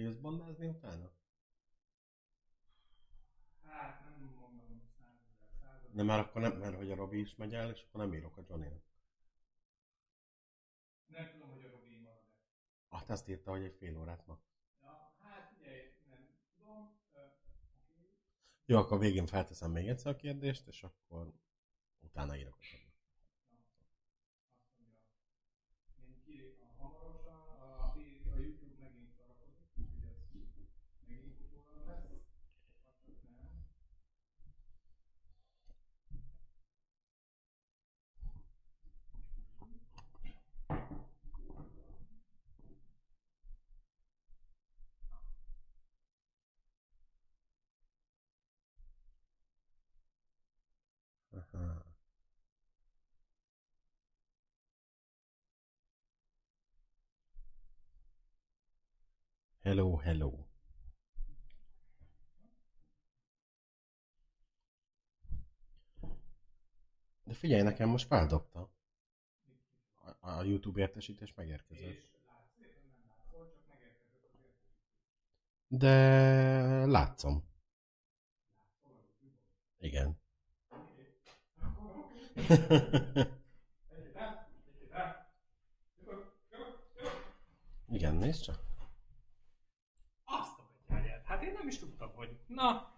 [0.00, 1.10] Jössz bandázni utána?
[3.62, 5.90] Hát nem mondom, százezer.
[5.92, 8.36] Nem, már akkor nem, mert hogy a Robi is megy el, és akkor nem írok
[8.36, 8.82] a johnny
[11.06, 13.04] Nem tudom, hogy a Robi marad-e.
[13.06, 14.38] Te azt írta, hogy egy fél órát ma.
[14.82, 15.80] Ja, hát figyelj,
[16.10, 16.96] nem tudom.
[18.64, 21.32] Jó, akkor végén felteszem még egyszer a kérdést, és akkor
[22.00, 22.86] utána írok a Johnny.
[24.58, 24.98] Azt mondja,
[26.06, 30.68] én ki a hamarosan, a, a YouTube megint szarakodik, úgyhogy
[31.00, 32.04] ez megint utólag lesz.
[32.88, 33.66] Azt csak nem.
[51.58, 51.84] Aha.
[59.62, 60.46] Hello, hello.
[67.24, 68.70] De figyelj, nekem most feldobta.
[70.20, 72.08] A, a YouTube értesítés megérkezett.
[75.68, 77.44] De látszom.
[79.78, 80.18] Igen.
[80.70, 81.48] Egyet át, egyet át.
[81.56, 82.27] Jövök, jövök, jövök.
[87.90, 88.60] Igen, nézd csak.
[90.24, 91.24] Azt a betyárját.
[91.24, 92.36] Hát én nem is tudtam, hogy...
[92.46, 92.94] Na,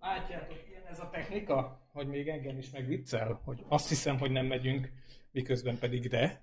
[0.00, 4.46] látjátok, ilyen ez a technika, hogy még engem is megviccel, hogy azt hiszem, hogy nem
[4.46, 4.92] megyünk,
[5.30, 6.40] miközben pedig de.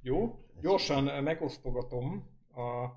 [0.00, 2.88] Jó, gyorsan megosztogatom a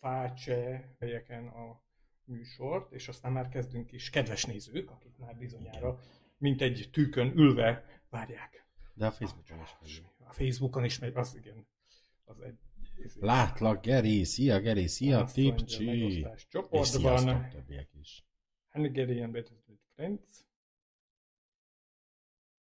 [0.00, 1.82] fácse helyeken a
[2.24, 4.10] műsort, és aztán már kezdünk is.
[4.10, 5.98] Kedves nézők, akik már bizonyára,
[6.44, 8.66] mint egy tűkön ülve várják.
[8.94, 10.04] De a Facebookon is megy.
[10.18, 11.66] A Facebookon is megy, az igen.
[12.24, 12.58] Az egy,
[13.04, 16.26] ez Látlak, Geri, szia Geri, szia Tipcsi.
[16.48, 17.48] csoportban.
[17.48, 18.24] többiek is.
[18.70, 20.46] Hungarian Battle with Friends.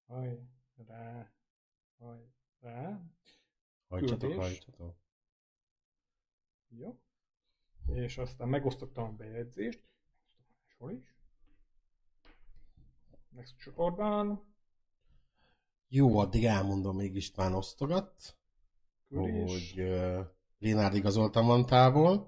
[0.06, 0.38] Haj,
[0.86, 1.32] rá,
[1.98, 2.20] haj,
[2.60, 3.00] rá.
[3.88, 4.96] Hajtsatok, hajtsatok.
[6.68, 7.00] Jó.
[7.86, 9.88] És aztán megosztottam a bejegyzést.
[10.62, 11.15] Máshol is.
[13.36, 14.54] Next csoportban.
[15.88, 18.36] Jó, addig elmondom, még István osztogat,
[19.08, 19.50] Küldés.
[19.50, 20.26] hogy uh,
[20.58, 22.26] Lénárd igazoltan van távol,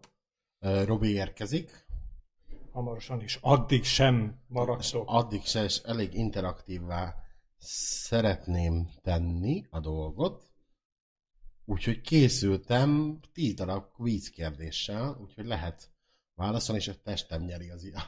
[0.61, 1.87] uh, Robi érkezik,
[2.73, 3.39] Hamarosan is.
[3.41, 5.05] Addig sem maradtok.
[5.07, 7.15] addig se, és elég interaktívvá
[7.59, 10.53] szeretném tenni a dolgot,
[11.65, 15.91] úgyhogy készültem 10 darab quiz kérdéssel, úgyhogy lehet
[16.39, 18.03] válaszolni, és a testem nyeri az ilyen.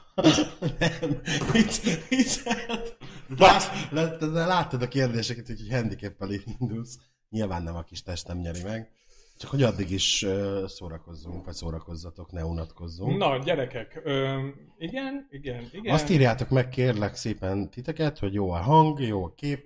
[3.39, 3.59] Nem,
[3.91, 6.99] lát- de láttad a kérdéseket, úgyhogy handicappel indulsz.
[7.31, 8.91] Nyilván nem a kis testem nyeri meg.
[9.39, 10.27] Csak hogy addig is
[10.67, 13.17] szórakozzunk, vagy szórakozzatok, ne unatkozzunk.
[13.19, 14.01] Na, gyerekek.
[14.05, 14.47] Ö,
[14.79, 15.95] igen, igen, igen.
[15.95, 19.65] Azt írjátok meg kérlek szépen titeket, hogy jó a hang, jó a kép.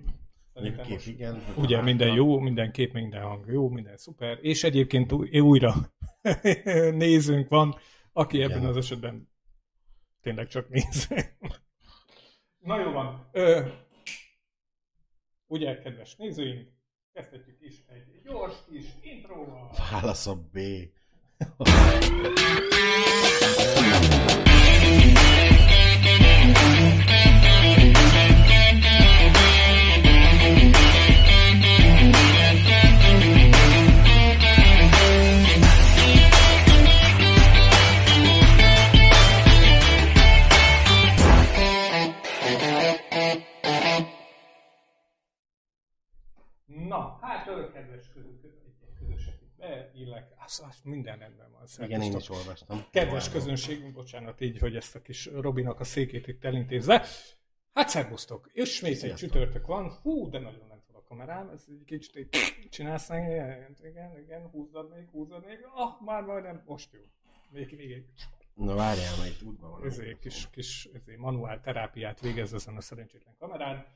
[0.55, 1.43] Szerintem kép, igen.
[1.57, 5.75] Ugye minden jó, minden kép, minden hang jó, minden szuper, és egyébként új- újra
[6.93, 7.75] nézünk van,
[8.17, 8.69] aki ebben Igen.
[8.69, 9.29] az esetben
[10.21, 11.09] tényleg csak néz.
[12.59, 13.29] Na jó van.
[13.33, 13.69] Ö,
[15.47, 16.69] ugye, kedves nézőink,
[17.13, 19.75] kezdhetjük is egy gyors kis intróval.
[19.91, 20.59] Válasz a B.
[50.05, 51.87] itt beillek, az, az minden rendben van.
[51.87, 52.85] Igen, én is olvastam.
[52.91, 57.07] Kedves közönségünk, bocsánat így, hogy ezt a kis Robinak a székét itt elintézve.
[57.73, 59.31] Hát szervusztok, ismét egy Sziasztok.
[59.31, 59.91] csütörtök van.
[60.03, 64.91] Hú, de nagyon nem a kamerám, ez egy kicsit így csinálsz igen, igen, igen, húzzad
[64.95, 67.00] még, húzzad még, ah, már majdnem, most jó.
[67.50, 68.07] Még, még egy
[68.55, 69.85] Na várjál, mert itt útban van.
[69.85, 73.87] ezért, kis, kis ezért manuál terápiát végez ezen a szerencsétlen kamerán.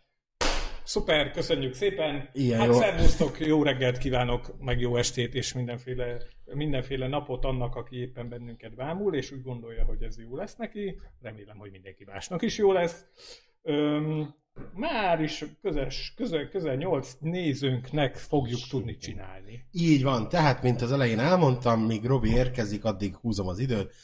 [0.88, 2.28] Szuper, köszönjük szépen!
[2.32, 2.72] Ilyen hát jó.
[2.72, 8.74] szervusztok, jó reggelt kívánok, meg jó estét, és mindenféle, mindenféle napot annak, aki éppen bennünket
[8.74, 11.00] bámul, és úgy gondolja, hogy ez jó lesz neki.
[11.20, 13.04] Remélem, hogy mindenki másnak is jó lesz.
[13.62, 14.34] Öm,
[14.74, 19.66] már is közes, közel, közel 8 nézőnknek fogjuk tudni csinálni.
[19.70, 23.94] Így van, tehát, mint az elején elmondtam, míg Robi érkezik, addig húzom az időt.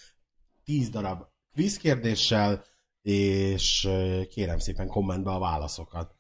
[0.65, 1.23] 10 darab
[1.55, 2.65] quiz kérdéssel,
[3.03, 3.89] és
[4.29, 6.14] kérem szépen kommentbe a válaszokat.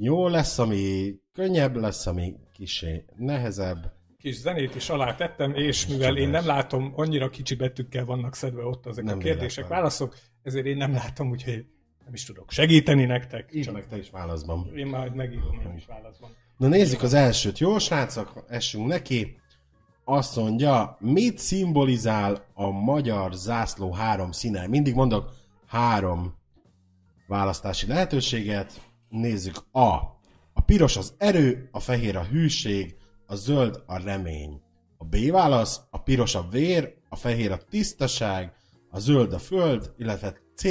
[0.00, 6.16] Jó lesz, ami könnyebb, lesz, ami kisé nehezebb, kis zenét is alá tettem, és mivel
[6.16, 9.78] én nem látom, annyira kicsi betűkkel vannak szedve ott ezek Nem a kérdések, véletlen.
[9.78, 11.66] válaszok, ezért én nem látom, úgyhogy
[12.04, 13.60] nem is tudok segíteni nektek.
[13.62, 14.70] Csak meg te is válaszban.
[14.76, 16.30] én majd megírom én is válaszban.
[16.56, 17.58] Na nézzük az elsőt.
[17.58, 19.40] Jó, srácok, essünk neki.
[20.04, 24.66] Azt mondja, mit szimbolizál a magyar zászló három színe?
[24.66, 25.30] Mindig mondok
[25.66, 26.34] három
[27.26, 28.87] választási lehetőséget.
[29.08, 29.86] Nézzük A.
[30.52, 32.96] A piros az erő, a fehér a hűség,
[33.26, 34.60] a zöld a remény.
[34.98, 38.52] A B válasz, a piros a vér, a fehér a tisztaság,
[38.90, 40.64] a zöld a föld, illetve C.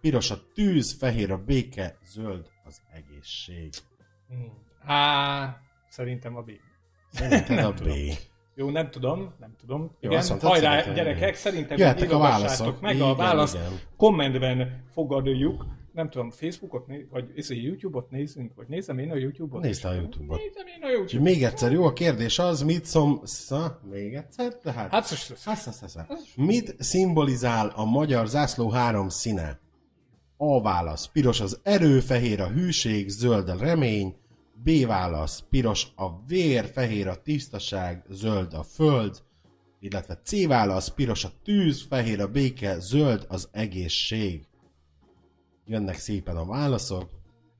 [0.00, 3.72] Piros a tűz, fehér a béke, zöld az egészség.
[4.28, 4.52] Hmm.
[4.84, 5.56] Á,
[5.88, 6.50] szerintem a B.
[7.10, 7.76] Szerinted Nem a B.
[7.76, 7.96] tudom.
[8.54, 9.80] Jó, nem tudom, nem tudom.
[10.00, 12.80] Jó, igen, mondtad, hajrá, szerintem gyerekek, szerintem Jöhetnek a válaszok.
[12.80, 13.54] meg Igen, a választ.
[13.54, 13.80] igen.
[13.96, 15.66] Kommentben fogadjuk.
[15.94, 19.62] Nem tudom, Facebookot, né- vagy izé, YouTube-ot nézzünk, vagy nézem én a YouTube-ot.
[19.62, 20.38] Nézd a YouTube-ot.
[20.38, 21.20] Nézem én a YouTube-ot.
[21.22, 21.84] még egyszer, jó?
[21.84, 23.20] A kérdés az, mit szom...
[23.24, 24.56] Szá, még egyszer?
[24.58, 24.90] Tehát...
[24.90, 26.32] Hát, sz- sz- Hasz, hasz, hasz, hasz.
[26.36, 29.60] Mit szimbolizál a magyar zászló három színe?
[30.36, 31.06] A válasz.
[31.06, 34.14] Piros az erő, fehér a hűség, zöld a remény.
[34.64, 35.44] B válasz.
[35.50, 39.22] Piros a vér, fehér a tisztaság, zöld a föld.
[39.80, 40.88] Illetve C válasz.
[40.88, 44.44] Piros a tűz, fehér a béke, zöld az egészség.
[45.66, 47.10] Jönnek szépen a válaszok.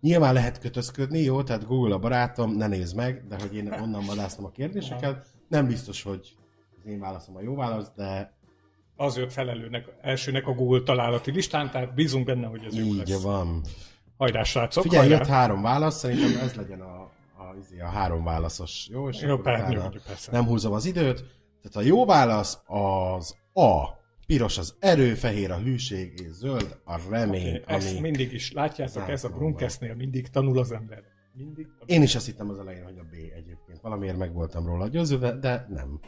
[0.00, 1.42] Nyilván lehet kötözködni, jó?
[1.42, 5.66] Tehát Google a barátom, ne nézd meg, de hogy én onnan vadászom a kérdéseket, nem
[5.66, 6.36] biztos, hogy
[6.78, 8.32] az én válaszom a jó válasz, de
[8.96, 13.08] az jött felelőnek, elsőnek a Google találati listán, tehát bízunk benne, hogy ez jó így
[13.08, 13.22] lesz.
[13.22, 13.60] van.
[14.16, 15.18] Hajrá, srácok, Figyelj, hajrá.
[15.18, 17.00] jött három válasz, szerintem ez legyen a,
[17.36, 19.08] a, izé, a három válaszos, jó?
[19.08, 20.32] És Jó, akkor persze, persze.
[20.32, 21.24] nem húzom az időt.
[21.62, 24.02] Tehát a jó válasz az A.
[24.26, 29.02] Piros az erő, fehér a hűség, és zöld a remény, Okay, ezt mindig is látjátok,
[29.02, 29.38] ez a Zászlóban.
[29.38, 31.02] Brunkesznél mindig tanul az ember.
[31.32, 31.84] Mindig tanul.
[31.86, 33.80] Én is azt hittem az elején, hogy a B egyébként.
[33.80, 36.00] Valamiért meg voltam róla győzőve, de nem.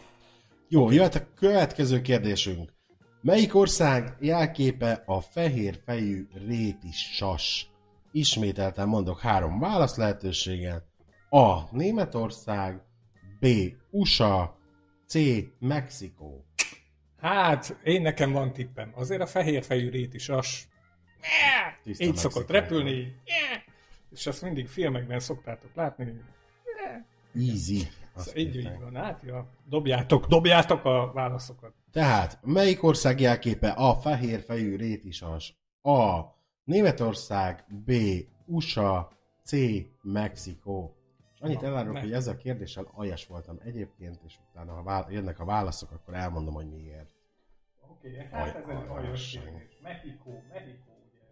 [0.69, 2.73] Jó, jöhet a következő kérdésünk.
[3.21, 7.71] Melyik ország jelképe a fehér fejű réti sas?
[8.13, 10.85] Ismételten mondok három válasz lehetőséget.
[11.29, 11.77] A.
[11.77, 12.83] Németország,
[13.41, 13.47] B.
[13.91, 14.59] USA,
[15.07, 15.19] C.
[15.59, 16.45] Mexikó.
[17.21, 18.93] Hát, én nekem van tippem.
[18.95, 20.69] Azért a fehér fejű rét is as.
[21.83, 23.17] Tiszta Így szokott repülni.
[24.11, 26.21] És azt mindig filmekben szoktátok látni.
[27.35, 27.89] Easy.
[28.15, 29.51] Azt Szóval így, így van, hát, ja.
[29.69, 31.73] Dobjátok, dobjátok a válaszokat.
[31.93, 35.55] Tehát, melyik ország jelképe a fehér fejű rétisas?
[35.83, 36.21] A.
[36.65, 37.93] Németország, B.
[38.45, 39.57] USA, C.
[40.03, 40.97] Mexikó.
[41.37, 42.01] És annyit Na, elárulok, ne.
[42.01, 46.15] hogy ezzel a kérdéssel aljas voltam egyébként, és utána, ha vál- jönnek a válaszok, akkor
[46.15, 47.11] elmondom, hogy miért.
[47.91, 49.79] Oké, okay, hát Aj, ez egy aljas kérdés.
[49.83, 51.25] Mexikó, Mexikó, ugye.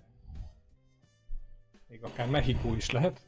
[1.89, 3.27] Még akár Mexikó is lehet.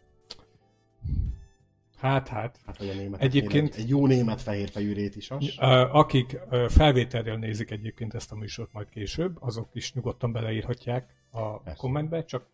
[1.96, 2.60] Hát, hát.
[2.66, 5.56] Hát, hogy a német Egyébként- Egy, egy jó német fehér fejű rétisas.
[5.90, 6.38] Akik
[6.68, 11.78] felvételről nézik egyébként ezt a műsort majd később, azok is nyugodtan beleírhatják a Persze.
[11.80, 12.46] kommentbe, csak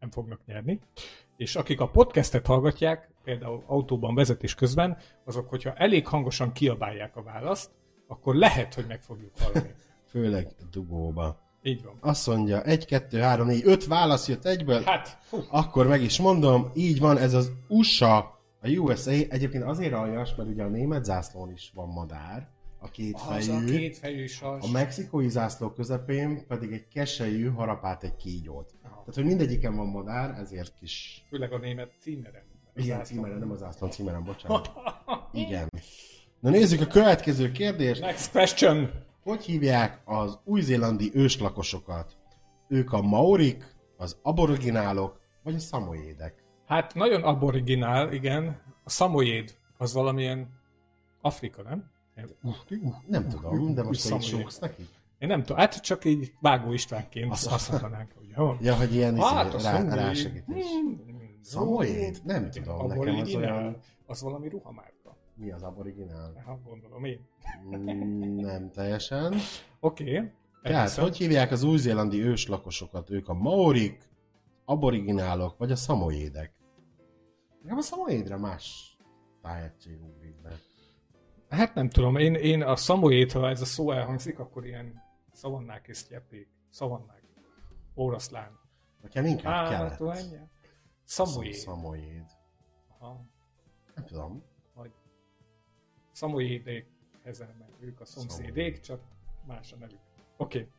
[0.00, 0.80] nem fognak nyerni.
[1.36, 7.22] És akik a podcastet hallgatják, például autóban vezetés közben, azok, hogyha elég hangosan kiabálják a
[7.22, 7.70] választ,
[8.06, 9.74] akkor lehet, hogy meg fogjuk hallani.
[10.10, 11.38] Főleg dugóba.
[11.62, 11.96] Így van.
[12.00, 14.82] Azt mondja, 1, 2, 3, 4, 5 válasz jött egyből.
[14.82, 18.16] Hát, fú, Akkor meg is mondom, így van, ez az USA,
[18.62, 23.14] a USA, egyébként azért aljas, mert ugye a német zászlón is van madár, a két
[23.14, 24.64] az a fejű, kétfejű sas.
[24.64, 28.74] a mexikói zászló közepén pedig egy keselyű harapát egy kígyót.
[28.82, 28.94] Aha.
[28.94, 31.24] Tehát, hogy mindegyiken van madár, ezért kis...
[31.28, 32.42] Főleg a német címeren.
[32.74, 34.72] Igen, címeren, nem az zászlón címeren, bocsánat.
[35.32, 35.68] Igen.
[36.40, 38.00] Na nézzük a következő kérdést.
[38.00, 38.90] Next question.
[39.22, 42.16] Hogy hívják az új-zélandi őslakosokat?
[42.68, 43.64] Ők a maorik,
[43.96, 46.44] az aboriginálok, vagy a szamoédek?
[46.66, 48.62] Hát nagyon aboriginál, igen.
[48.84, 50.48] A szamoyéd az valamilyen
[51.20, 51.90] Afrika, nem?
[53.06, 54.28] Nem tudom, de most te Szamoyéd.
[54.28, 54.88] sóksz neki?
[55.18, 58.56] Én nem tudom, hát csak így Vágó Istvánként Azt- azt mondanánk, hogy jó.
[58.60, 60.64] Ja, hogy ilyen Hát, izé, rá, rásegítés.
[60.64, 62.20] Hmm, Szamoyéd?
[62.24, 63.76] Nem igen, tudom, nekem az olyan...
[64.06, 65.16] Az valami ruhamárka.
[65.34, 66.42] Mi az aboriginál?
[66.46, 67.20] Hát gondolom én.
[68.36, 69.34] Nem teljesen.
[69.80, 70.16] Oké.
[70.16, 70.30] Okay.
[70.62, 73.10] Tehát, hogy hívják az új-zélandi őslakosokat?
[73.10, 74.08] Ők a maorik,
[74.64, 76.52] aboriginálok, vagy a szamoédek?
[77.62, 78.96] Nekem a szamoédre más
[79.42, 80.17] tájegység ugrik be.
[81.50, 85.02] Hát nem tudom, én, én a szamoyéd, ha ez a szó elhangzik, akkor ilyen
[85.32, 86.48] szavannák és sztyepék.
[86.70, 87.22] Szavannák.
[87.94, 88.58] Oroszlán.
[89.02, 89.96] Nekem inkább Á, kelet.
[89.96, 90.36] tudom, ennyi.
[91.04, 91.54] Szamoyéd.
[91.54, 92.24] Szamoéd.
[92.98, 93.24] Aha.
[93.94, 94.42] Nem tudom.
[94.74, 94.90] Vagy
[96.12, 96.86] szamoyédék
[97.22, 99.00] ezen, mert ők a szomszédék, csak
[99.46, 99.98] más a nevük.
[100.36, 100.58] Oké.
[100.58, 100.70] Okay.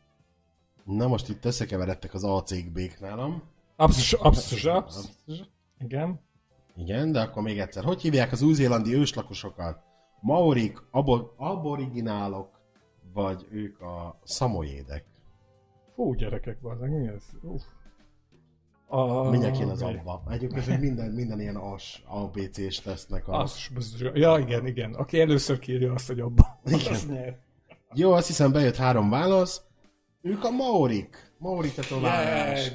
[0.97, 3.43] Na most itt összekeveredtek az A cég bék nálam.
[3.75, 5.09] Absz, absz, absz.
[5.79, 6.19] Igen.
[6.75, 7.83] Igen, de akkor még egyszer.
[7.83, 9.83] Hogy hívják az új-zélandi őslakosokat?
[10.21, 12.59] Maorik, abo- aboriginálok,
[13.13, 15.05] vagy ők a szamoédek?
[15.95, 17.23] Fú, gyerekek, bazdmeg, mi ez?
[17.41, 17.63] Uff.
[18.87, 19.29] A...
[19.29, 20.23] Mindjárt jön az abba.
[20.29, 23.39] Egyébként, hogy minden, minden ilyen as, ABC-s tesznek a...
[23.39, 23.69] Az,
[24.13, 24.93] ja, igen, igen.
[24.93, 26.59] Aki először kírja azt, hogy abba.
[26.65, 26.93] Igen.
[26.93, 27.39] Az nyer.
[27.93, 29.61] Jó, azt hiszem bejött három válasz.
[30.21, 31.33] Ők a maorik.
[31.37, 32.71] Maori tetoválás.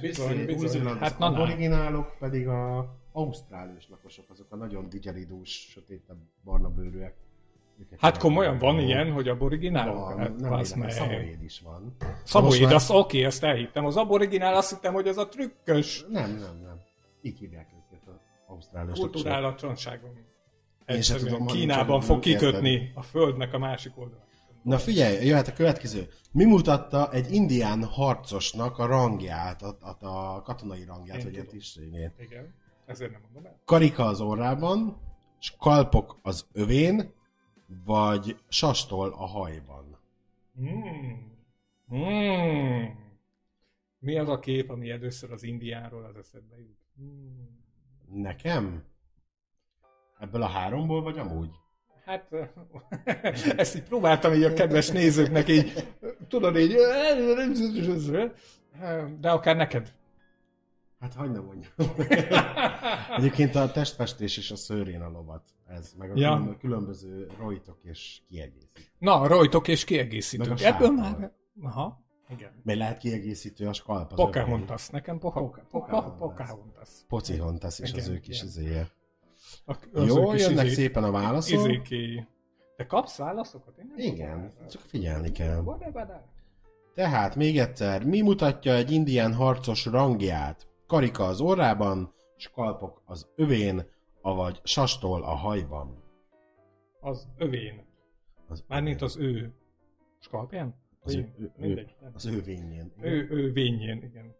[0.56, 7.14] Új-Zéland Hát na, aboriginálok pedig a ausztrálius lakosok, azok a nagyon digyeridús, sötétebb, barna bőrűek.
[7.98, 9.92] Hát komolyan van ilyen, hogy aboriginál?
[9.94, 10.90] Van, Hát, nem meg.
[10.90, 11.96] szamoéd is van.
[12.24, 13.84] Szaboid, Most már- azt oké, azt elhittem.
[13.86, 16.80] Az aboriginál azt hittem, hogy az a trükkös Nem, nem, nem.
[17.22, 18.14] Így hívják őket az
[18.46, 19.12] ausztrálius lakosok.
[19.12, 20.10] kulturálatlanságon.
[20.84, 24.22] Egyszerűen tudom, Kínában fog kikötni a földnek a másik oldalán.
[24.62, 26.08] Na figyelj, jöhet a következő.
[26.32, 31.36] Mi mutatta egy indián harcosnak a rangját, a, a, a katonai rangját, Én vagy a
[31.38, 31.52] tudom.
[31.52, 32.12] tisztségét?
[32.18, 32.54] Igen,
[32.86, 33.60] ezért nem mondom el.
[33.64, 35.00] Karika az orrában,
[35.38, 37.12] skalpok az övén,
[37.66, 39.98] vagy sastol a hajban.
[40.56, 41.32] Hmm.
[41.88, 43.02] Hmm.
[43.98, 46.78] Mi az a kép, ami először az Indiáról az eszedbe jut?
[46.96, 47.62] Hmm.
[48.08, 48.84] Nekem?
[50.18, 51.50] Ebből a háromból, vagy amúgy?
[52.04, 52.28] Hát
[53.56, 55.88] ezt így próbáltam így a kedves nézőknek így,
[56.28, 56.72] tudod így,
[59.20, 59.92] de akár neked.
[61.04, 61.72] Hát hagyd ne mondjam.
[63.16, 65.42] Egyébként a testfestés és a szőrén a lovat.
[65.66, 66.56] Ez, meg a Ja.
[66.58, 68.82] különböző rojtok és kiegészítő.
[68.98, 71.32] Na, rojtok és a Ebből már...
[71.62, 72.50] Aha, igen.
[72.62, 74.16] Mert lehet kiegészítő a skalp az.
[74.16, 76.88] Pocahontas, nekem poha, Poca- poca, Pocahontas.
[77.08, 78.46] Pocihontas is az Igen, ő kis igen.
[78.48, 78.88] izéje.
[79.64, 81.58] Az Jó, jönnek izé- szépen a válaszok.
[81.58, 82.26] Izékéi.
[82.76, 83.78] Te kapsz válaszokat?
[83.78, 85.64] Én nem Igen, kapom csak figyelni kell.
[86.94, 90.66] Tehát még egyszer, mi mutatja egy indián harcos rangját?
[90.86, 93.82] Karika az orrában, skalpok az övén,
[94.22, 96.02] avagy sastól a hajban.
[97.00, 97.84] Az övén.
[98.48, 99.54] Az Mármint az ő
[100.18, 100.74] skalpján?
[101.00, 101.94] Az Ő, ő- ő- mindegy.
[102.00, 102.10] nem.
[102.14, 102.92] Az övényén.
[103.00, 104.34] Ő, ő vényén, igen.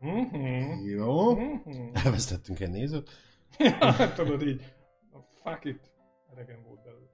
[0.00, 0.84] Mhm.
[0.88, 1.34] Jó.
[1.34, 1.90] Mhm.
[1.92, 3.10] Elvesztettünk egy nézőt.
[3.58, 4.74] Ja, Tudod így,
[5.12, 5.90] a fuck it,
[6.32, 7.06] elegem volt belőle.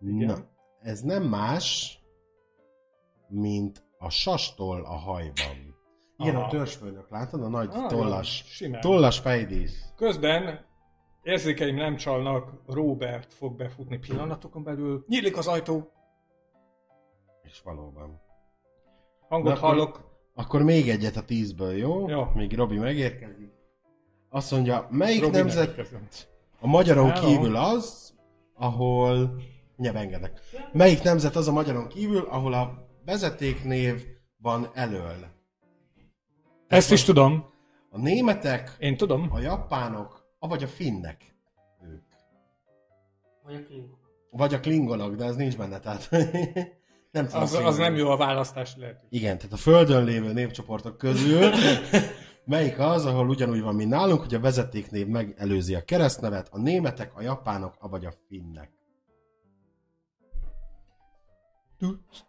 [0.00, 0.26] Igen.
[0.26, 0.48] Na,
[0.80, 1.98] ez nem más,
[3.28, 5.73] mint a sastól a hajban.
[6.28, 6.44] Aha.
[6.44, 7.42] a törzsfőnök, látod?
[7.42, 8.80] A nagy Ah, tollas, simán.
[8.80, 9.92] tollas fejdísz.
[9.96, 10.64] Közben
[11.22, 15.04] érzékeim nem csalnak, Robert fog befutni pillanatokon belül.
[15.08, 15.90] Nyílik az ajtó,
[17.42, 18.20] És valóban.
[19.28, 20.12] hangot Na hallok.
[20.34, 22.08] Akkor még egyet a tízből, jó?
[22.08, 22.24] Jó.
[22.34, 23.52] Míg Robi megérkezik.
[24.30, 26.06] Azt mondja, melyik Robi nemzet megérkezem.
[26.60, 27.26] a magyaron Hello.
[27.26, 28.14] kívül az,
[28.54, 29.36] ahol...
[29.76, 30.40] Nyelvengedek.
[30.72, 34.04] Melyik nemzet az a magyaron kívül, ahol a vezetéknév
[34.42, 35.14] van elől?
[36.68, 37.52] Ezt is tudom.
[37.90, 39.28] A németek, Én tudom.
[39.32, 41.34] a japánok, vagy a finnek.
[41.82, 42.02] Ők.
[43.44, 43.98] Vagy a klingok.
[44.30, 46.08] Vagy a klingonok, de ez nincs benne, tehát
[47.12, 47.42] nem tudom.
[47.42, 49.08] Az, az nem jó a választás lehetőség.
[49.10, 51.50] Igen, tehát a Földön lévő népcsoportok közül
[52.44, 57.16] melyik az, ahol ugyanúgy van, mint nálunk, hogy a vezetéknév megelőzi a keresztnevet, a németek,
[57.16, 58.70] a japánok, vagy a finnek.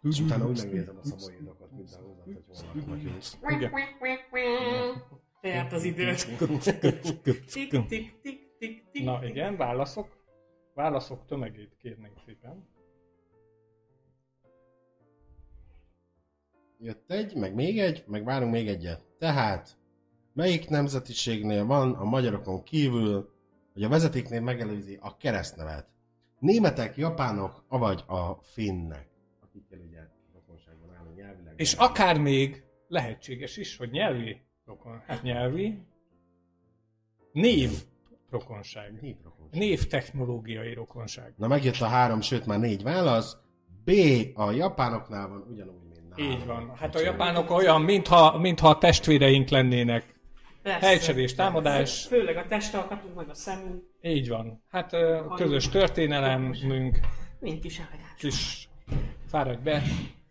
[0.02, 2.44] És utána úgy megnézem a szaboidokat mindenhol, hogy
[2.84, 2.96] hol
[3.60, 5.20] laknak.
[5.40, 6.26] Tehát az időt.
[7.52, 9.04] Tik, tik, tik, tik, tik.
[9.04, 10.24] Na igen, válaszok.
[10.74, 12.68] Válaszok tömegét kérnénk szépen.
[16.78, 19.04] Jött egy, meg még egy, meg várunk még egyet.
[19.18, 19.78] Tehát,
[20.32, 23.34] melyik nemzetiségnél van a magyarokon kívül,
[23.72, 25.88] hogy a vezetéknév megelőzi a keresztnevet?
[26.38, 29.15] Németek, japánok, avagy a finnek?
[29.56, 30.00] Akikkel ugye
[30.34, 31.54] rokonságban állunk nyelvileg.
[31.56, 35.82] És akár még lehetséges is, hogy nyelvi rokon, hát nyelvi,
[37.32, 37.70] név
[38.30, 38.92] rokonság.
[39.00, 39.60] Néprokonsság.
[39.60, 41.34] Név technológiai rokonság.
[41.36, 43.36] Na megjött a három, sőt már négy válasz.
[43.84, 43.90] B.
[44.34, 46.40] A japánoknál van ugyanúgy, mint nálunk.
[46.40, 46.76] Így van.
[46.76, 50.14] Hát a japánok olyan, mintha, mintha a testvéreink lennének.
[50.62, 50.86] Persze.
[50.86, 52.06] Helycserés, támadás.
[52.06, 54.62] Főleg a testalkatunk, meg a szemünk, Így van.
[54.68, 56.56] Hát ö, közös történelemünk,
[57.40, 58.14] mint kis elegáns.
[58.18, 58.68] kis
[59.28, 59.82] fáradj be.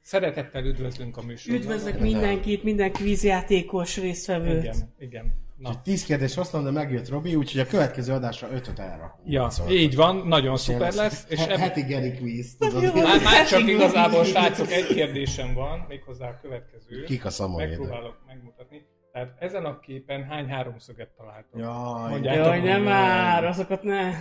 [0.01, 1.61] Szeretettel üdvözlünk a műsorban.
[1.61, 4.63] Üdvözlök mindenkit, minden kvízjátékos résztvevőt.
[4.63, 5.43] Igen, igen.
[5.57, 5.81] Na.
[5.81, 9.31] Tíz kérdés hoztam, de megjött Robi, úgyhogy a következő adásra ötöt elrakunk.
[9.31, 11.25] Ja, Szóval- így van, nagyon szuper lesz.
[11.29, 11.57] És ebb...
[11.57, 17.03] Heti Geri quiz, már, már csak igazából, srácok, egy kérdésem van, méghozzá a következő.
[17.03, 17.77] Kik a szamoédek?
[17.77, 18.85] Megpróbálok megmutatni.
[19.11, 21.59] Tehát ezen a képen hány háromszöget találtok?
[21.59, 22.35] Jaj, Mondják.
[22.35, 24.11] Jaj, nem már, azokat ne.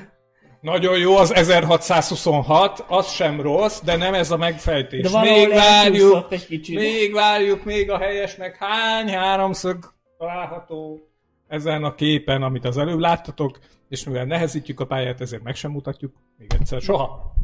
[0.65, 5.11] Nagyon jó az 1626, az sem rossz, de nem ez a megfejtés.
[5.11, 6.77] De még várjuk, elcsúszott egy kicsit.
[6.77, 11.09] még várjuk, még a helyesnek hány háromszög található
[11.49, 15.71] ezen a képen, amit az előbb láttatok, és mivel nehezítjük a pályát, ezért meg sem
[15.71, 17.35] mutatjuk még egyszer soha.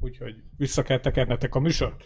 [0.00, 2.04] Úgyhogy vissza kell tekernetek a műsort.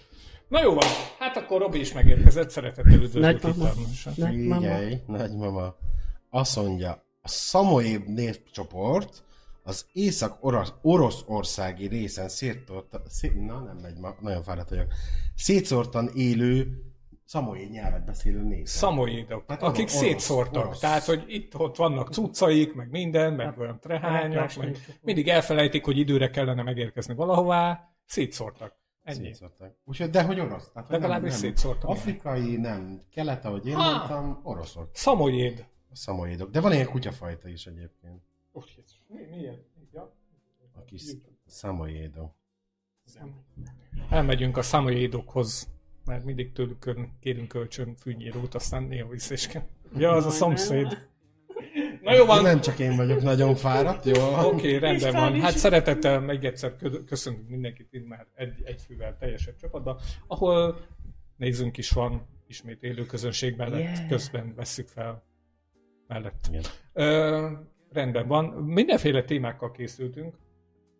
[0.49, 4.69] Na jó van, hát akkor Robi is megérkezett, szeretettel üdvözlök itt Nagymama.
[5.07, 5.75] Nagymama.
[6.31, 6.91] Azt mondja,
[7.23, 9.25] a Szamoéb népcsoport
[9.71, 14.93] az észak-oroszországi részen széttort, szét, na nem megy ma, nagyon fáradt vagyok,
[15.35, 16.83] szétszórtan élő
[17.25, 18.67] szamoéd nyelvet beszélő nép.
[18.67, 20.65] Szamoédok, Hát akik orosz, szétszórtak.
[20.65, 20.79] orosz.
[20.79, 25.99] Tehát, hogy itt-ott vannak cuccaik, meg minden, meg olyan trehányak, Látlás meg mindig elfelejtik, hogy
[25.99, 28.79] időre kellene megérkezni valahová, szétszórtak.
[29.03, 29.25] Ennyi.
[29.25, 29.77] Szétszórtak.
[29.85, 30.71] Úgyhogy, de hogy orosz.
[30.73, 31.91] Tehát, Legalábbis szétszórtak.
[31.91, 33.01] Afrikai, nem.
[33.11, 33.91] Kelet, ahogy én Ha!
[33.91, 34.89] mondtam, oroszok.
[34.93, 35.65] Szamoéd.
[35.93, 36.51] Szamoédok.
[36.51, 38.23] De van ilyen kutyafajta is egyébként.
[38.53, 39.65] Ó, Jézus, mi, milyen?
[39.93, 40.17] Ja.
[40.73, 41.03] A kis
[41.47, 42.35] szamoédok.
[44.11, 45.69] Elmegyünk a szamoédokhoz,
[46.05, 46.85] mert mindig tőlük
[47.21, 49.63] kérünk kölcsön fűnyírót, aztán néha vissza is kell.
[49.97, 51.09] Ja, az a szomszéd.
[52.03, 54.23] Na jó van, Nem csak én vagyok nagyon fáradt, jó?
[54.23, 55.41] Oké, okay, rendben van.
[55.41, 60.87] Hát szeretettel még egyszer kö- köszöntünk mindenkit itt már egy, egy fővel teljesebb csapatban, ahol
[61.37, 64.09] nézünk is van, ismét élő közönség mellett, Yeah.
[64.09, 65.23] közben vesszük fel
[66.07, 66.47] mellett.
[66.49, 66.63] Igen.
[66.93, 67.49] Ö,
[67.93, 68.45] rendben van.
[68.45, 70.35] Mindenféle témákkal készültünk,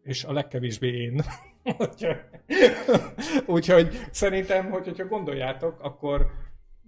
[0.03, 1.23] és a legkevésbé én.
[3.47, 6.31] Úgyhogy- szerintem, hogy, hogyha gondoljátok, akkor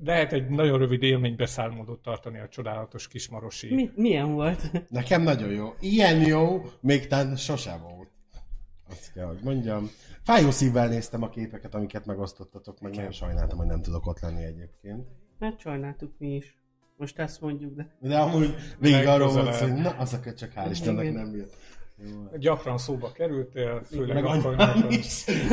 [0.05, 3.75] lehet egy nagyon rövid élménybeszámolót tartani a csodálatos kismarosi.
[3.75, 4.91] Mi, milyen volt?
[4.91, 5.75] Nekem nagyon jó.
[5.81, 8.11] Ilyen jó, még tán sosem volt.
[8.91, 9.91] Azt kell, hogy mondjam.
[10.23, 14.45] Fájó szívvel néztem a képeket, amiket megosztottatok, meg nagyon sajnáltam, hogy nem tudok ott lenni
[14.45, 15.07] egyébként.
[15.41, 16.62] Hát sajnáltuk mi is.
[16.97, 17.97] Most ezt mondjuk, de...
[18.01, 21.55] De amúgy végig arról volt, hogy na, az a csak hál' Istennek nem jött.
[22.11, 22.39] Jó.
[22.39, 25.01] Gyakran szóba kerültél, főleg Meg akkor, amikor,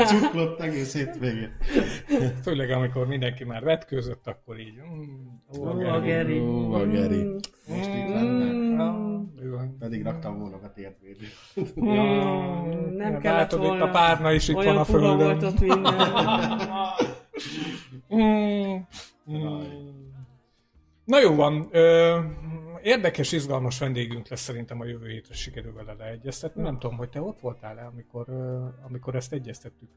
[0.07, 1.51] csuklott egész hétvégén.
[2.43, 4.73] főleg amikor mindenki már vetkőzött, akkor így...
[4.73, 5.89] Mm, ó, Ó, Geri.
[5.89, 6.39] a Geri.
[6.39, 7.23] Ó, a Geri.
[7.23, 7.35] Mm.
[7.67, 8.83] Most itt Mm, lenne.
[8.83, 9.77] ah, bizony.
[9.79, 11.33] Pedig raktam volna a térdvédőt.
[11.81, 13.83] Mm, Nem kellett Látod, itt volna.
[13.85, 15.17] a párna is itt Olyan van a puha földön.
[15.17, 15.93] volt ott minden.
[18.15, 18.75] Mm,
[19.31, 19.61] mm.
[21.09, 21.67] Na jó van.
[21.71, 22.19] Ö,
[22.81, 26.61] érdekes, izgalmas vendégünk lesz szerintem a jövő hétre sikerül vele leegyeztetni.
[26.61, 29.89] Nem tudom, hogy te ott voltál-e, amikor, ö, amikor ezt egyeztettük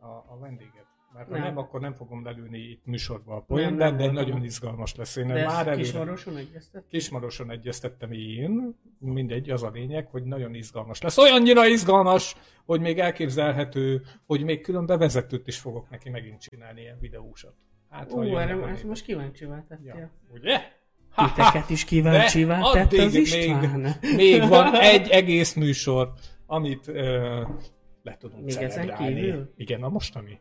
[0.00, 0.86] a, a vendéget.
[1.12, 1.42] Mert ha Nem.
[1.42, 4.94] nem, akkor nem fogom lelőni itt műsorba a Nem, poén, nem de, de nagyon izgalmas
[4.94, 5.16] lesz.
[5.16, 5.76] Én De már.
[5.76, 6.84] Kismaroson egyeztet?
[6.88, 11.18] Kismaroson egyeztettem én, mindegy, az a lényeg, hogy nagyon izgalmas lesz.
[11.18, 16.98] Olyannyira izgalmas, hogy még elképzelhető, hogy még külön bevezetőt is fogok neki megint csinálni ilyen
[17.00, 17.54] videósat.
[17.94, 18.84] Hát, jönnek erre népek.
[18.84, 19.94] most kíváncsivá tettél.
[19.94, 20.10] Ja.
[20.34, 20.60] Ugye?
[21.16, 23.96] Titeket is kíváncsivá tett az István.
[24.00, 26.12] Még, még van egy egész műsor,
[26.46, 27.40] amit ö,
[28.02, 29.52] le tudunk Még ezen kívül?
[29.56, 30.40] Igen, a mostani.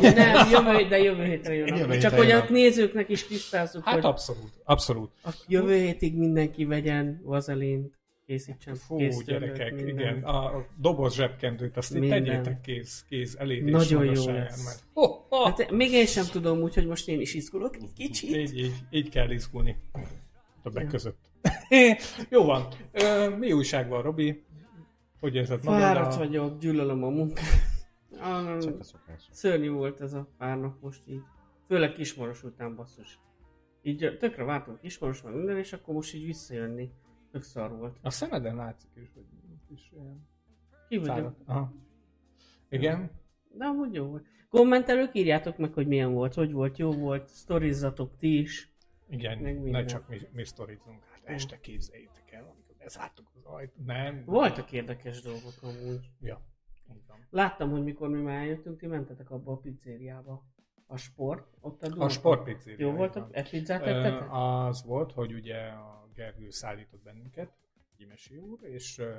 [0.00, 1.76] Nem, jövő, de jövő hétre jön.
[1.76, 5.10] Jövő Csak hogy a nézőknek is tisztázzuk, Hát hogy abszolút, abszolút.
[5.24, 7.94] a jövő hétig mindenki vegyen vazelint,
[8.26, 9.98] készítsen Fú, gyerekek, mindent.
[9.98, 12.24] igen, a doboz zsebkendőt, azt itt Minden.
[12.24, 14.64] tegyétek kéz, kéz elérés Nagyon jó lesz.
[14.64, 18.36] Mert, oh, oh, Hát még én sem tudom, úgyhogy most én is izgulok egy kicsit.
[18.36, 19.76] így, így, így kell izgulni.
[20.62, 20.88] Többek Ja.
[20.88, 21.18] között.
[22.30, 22.68] jó van.
[22.92, 24.44] Ö, mi újság van, Robi?
[25.20, 25.80] Hogy érzed magad?
[25.80, 27.44] Fáradt a- vagyok, gyűlölöm a munkát.
[28.20, 28.58] A.
[29.30, 31.20] Szörnyű volt ez a pár nap most így.
[31.68, 33.18] Főleg kismoros után basszus.
[33.82, 36.90] Így tökre vártam kismoros meg minden, és akkor most így visszajönni.
[37.34, 37.98] Tök szar volt.
[38.02, 39.24] A szemeden látszik is, hogy
[39.68, 40.28] is ilyen
[40.88, 41.36] Ki vagyok.
[41.44, 41.72] Aha.
[42.68, 43.10] Igen?
[43.50, 44.26] De amúgy jó volt.
[44.48, 48.74] Kommentelők írjátok meg, hogy milyen volt, hogy volt, jó volt, sztorizzatok ti is.
[49.08, 51.04] Igen, ne csak mi, mi sztorizunk.
[51.04, 53.86] Hát este képzeljétek el, amikor bezártuk az ajtót.
[53.86, 54.22] Nem.
[54.24, 56.10] Voltak érdekes dolgok amúgy.
[56.20, 56.42] Ja.
[57.06, 57.26] Van.
[57.30, 60.44] Láttam, hogy mikor mi már eljöttünk, ti mentetek abba a pizzériába.
[60.86, 62.04] A sport, ott a.
[62.04, 62.86] A sportpizzéria.
[62.86, 63.30] Jó volt, így a van.
[63.32, 64.28] e pizzát tettetek?
[64.30, 67.50] Az volt, hogy ugye a Gergő szállított bennünket,
[67.98, 69.10] Gyimesi úr, és ö,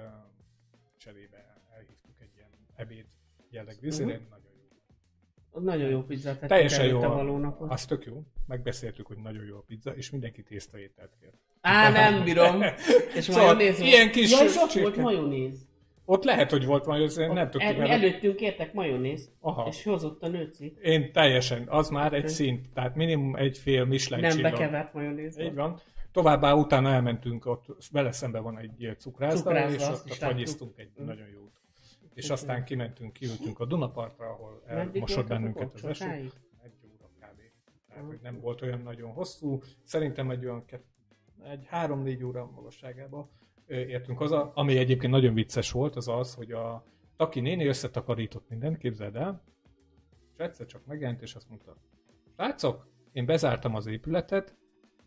[0.98, 3.06] cserébe elhívtuk egy ilyen ebéd
[3.50, 3.98] jellegű Mhm.
[4.30, 4.78] nagyon jó.
[5.52, 6.90] Ott nagyon jó pizzát tettek Teljesen jó.
[6.92, 7.70] előtte való napon.
[7.70, 8.24] Az tök jó.
[8.48, 11.34] Megbeszéltük, hogy nagyon jó a pizza, és mindenki tésztaételt kért.
[11.62, 12.62] Á, nem bírom.
[13.18, 15.68] És Szóval majonéz ilyen kis Jaj, sok csirke- volt majonéz.
[16.08, 17.70] Ott lehet, hogy volt majonéz, én nem tudtam.
[17.70, 19.68] El, mert- előttünk kértek majonézt, Aha.
[19.68, 20.78] és hozott a nőci.
[20.82, 24.52] Én teljesen, az már egy szint, tehát minimum egy fél Michelin Nem csillag.
[24.52, 25.38] bekevert majonéz.
[25.40, 25.80] Így van.
[26.16, 31.06] Továbbá utána elmentünk, ott vele szemben van egy cukrászda, és ott, ott fagyiztunk egy Mm.
[31.06, 31.52] nagyon jót.
[32.14, 36.06] És aztán kimentünk, kiültünk a Dunapartra, ahol elmosott bennünket az eső.
[36.64, 37.40] Egy óra kb.
[37.88, 39.62] Tehát, hogy nem volt olyan nagyon hosszú.
[39.84, 40.66] Szerintem egy olyan
[41.44, 43.30] egy három-négy óra magasságába
[43.68, 44.52] értünk haza.
[44.54, 46.84] Ami egyébként nagyon vicces volt, az az, hogy a
[47.18, 49.44] Taki néni összetakarított mindent, képzeld el,
[50.34, 51.78] és egyszer csak megjelent, és azt mondta,
[52.36, 54.56] Srácok, én bezártam az épületet,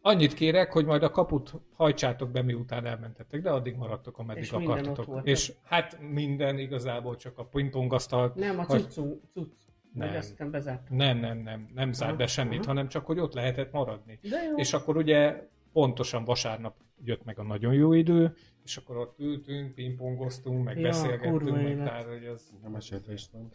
[0.00, 4.52] Annyit kérek, hogy majd a kaput hajtsátok be, miután elmentetek, de addig maradtok, ameddig És
[4.52, 5.20] akartatok.
[5.22, 8.32] És hát minden igazából csak a pingpongasztal.
[8.34, 9.52] Nem, a cuccunk, cucc.
[9.92, 10.08] Nem.
[10.08, 10.88] Vagy aztán bezárt.
[10.90, 14.18] Nem, nem, nem, nem zárt be semmit, hanem csak, hogy ott lehetett maradni.
[14.22, 14.56] De jó.
[14.56, 18.34] És akkor ugye pontosan vasárnap jött meg a nagyon jó idő,
[18.64, 23.50] és akkor ott ültünk, pingpongoztunk, meg Ja, beszélgettünk, meg tehát, hogy az, Nem mesélte István.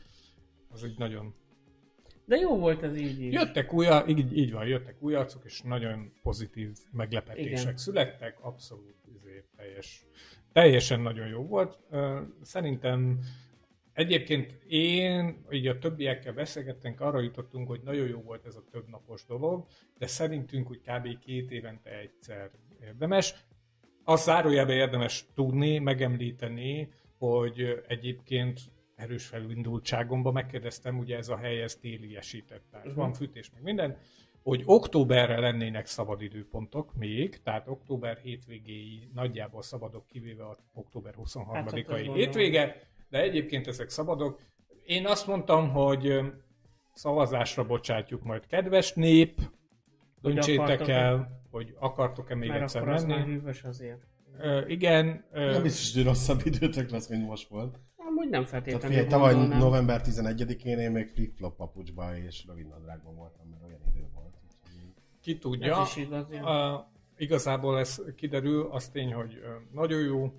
[0.70, 1.36] az úgy nagyon...
[2.26, 3.34] De jó volt ez így is.
[3.34, 7.78] Jöttek új, így, így van, jöttek új arcok, és nagyon pozitív meglepetések Igen.
[7.78, 10.06] születtek, abszolút izé, teljes,
[10.52, 11.80] teljesen nagyon jó volt.
[12.42, 13.20] Szerintem
[13.94, 18.90] egyébként én, így a többiekkel beszélgettünk, arra jutottunk, hogy nagyon jó volt ez a több
[18.90, 19.66] napos dolog,
[19.98, 21.20] de szerintünk úgy kb.
[21.20, 23.36] két évente egyszer érdemes.
[24.04, 28.62] Azt zárójelben érdemes tudni, megemlíteni, hogy egyébként
[28.96, 32.96] erős felindultságomban megkérdeztem, ugye ez a hely, ez téliesített, tehát Mhm.
[32.96, 33.98] van fűtés, meg minden,
[34.44, 41.24] hogy októberre lennének szabad időpontok még, tehát október hétvégéi nagyjából szabadok, kivéve a október Hát,
[41.24, 42.16] azt 23-ai gondolom.
[42.16, 44.40] hétvége, de egyébként ezek szabadok.
[44.86, 46.20] Én azt mondtam, hogy
[46.94, 49.40] szavazásra bocsátjuk majd kedves nép,
[50.22, 53.32] döntsétek el, hogy akartok-e még Mert egyszer akkor az már menni.
[53.32, 54.02] hűvös azért.
[54.40, 57.80] Ö, igen, ö, Nem biztos, hogy rosszabb időtök lesz, mint most volt.
[58.24, 59.60] Amúgy nem Tehát feltétlenül figyelj, tavaly gondolnám.
[59.60, 64.34] november 11-én én még flip-flop papucsba és rövid nadrágban voltam, mert olyan idő volt.
[65.22, 65.82] ki tudja.
[65.82, 66.32] Ez is igaz.
[66.32, 70.34] A, igazából ez kiderül, az tény, hogy nagyon jó,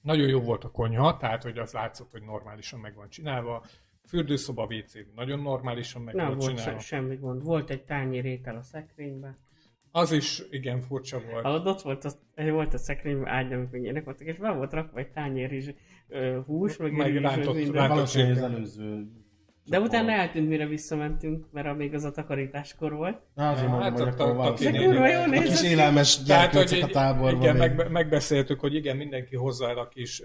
[0.00, 3.64] nagyon jó volt a konyha, tehát hogy az látszott, hogy normálisan meg van csinálva.
[4.06, 6.80] Fürdőszoba WC nagyon normálisan meg Nem volt volt csinálva.
[6.80, 7.42] se, semmi gond.
[7.42, 9.38] Volt egy tányér étel a szekrényben.
[9.90, 11.44] Az is igen furcsa volt.
[11.44, 15.10] Ahol ott volt, az, volt a szekrényben ágyam, ilyenek voltak, és be volt rakva egy
[15.10, 15.64] tányér is,
[16.46, 17.72] hús, meg, Meg rántott- minden.
[17.72, 18.40] rántott- az csirke.
[18.42, 19.06] előző...
[19.66, 23.20] De utána eltűnt, mire visszamentünk, mert még az a takarításkor volt.
[23.34, 27.40] Na, azért Hát mondom, hogy a- akkor a- valószínűleg kis élelmes gyerkőcök a táborban.
[27.40, 30.22] igen, meg, megbeszéltük, hogy igen, mindenki hozzá el a kis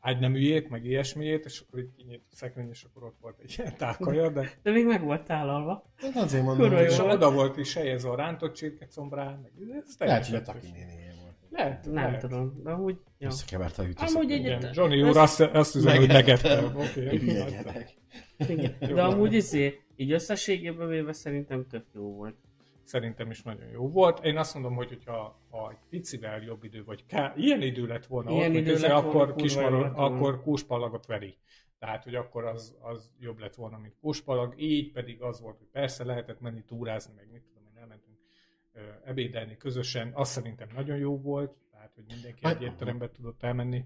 [0.00, 3.76] ágyneműjét, meg ilyesmiét, és akkor így kinyílt a szekrény, és akkor ott volt egy ilyen
[3.76, 5.90] tálkaja, de De még meg volt tálalva.
[5.96, 9.66] Hát azért mondom, Kurva hogy és oda volt is helyezve a rántott csirkecombrá, meg ez
[9.68, 11.05] lehet, hogy teljesen a.
[11.50, 12.20] Lehet, Nem lehet.
[12.20, 12.98] tudom, de úgy...
[13.18, 13.28] Ja.
[13.28, 14.30] Összekeverte a Amúgy hűtőszekrényt.
[14.32, 16.76] egy- Igen, Ez- Johnny úr azt, azt üzeni, hogy Megettem.
[16.76, 17.04] Oké.
[17.06, 18.70] Okay.
[18.80, 18.94] Jó.
[18.94, 22.34] De amúgy izé, így összességében véve szerintem tök jó volt.
[22.82, 24.24] Szerintem is nagyon jó volt.
[24.24, 28.06] Én azt mondom, hogy hogyha ha egy picivel jobb idő, vagy ká, ilyen idő lett
[28.06, 29.94] volna, Ilyen ott, idő izé, lett volna, akkor, volna.
[29.96, 31.36] akkor kúspallagot veri.
[31.78, 34.54] Tehát, hogy akkor az, az jobb lett volna, mint kúspallag.
[34.56, 38.16] Így pedig az volt, hogy persze lehetett menni túrázni, meg mit tudom én, elmentünk
[38.62, 38.65] ö,
[39.04, 40.10] ebédelni közösen.
[40.14, 43.84] Azt szerintem nagyon jó volt, tehát, hogy mindenki Hát- egy étterembe tudott elmenni.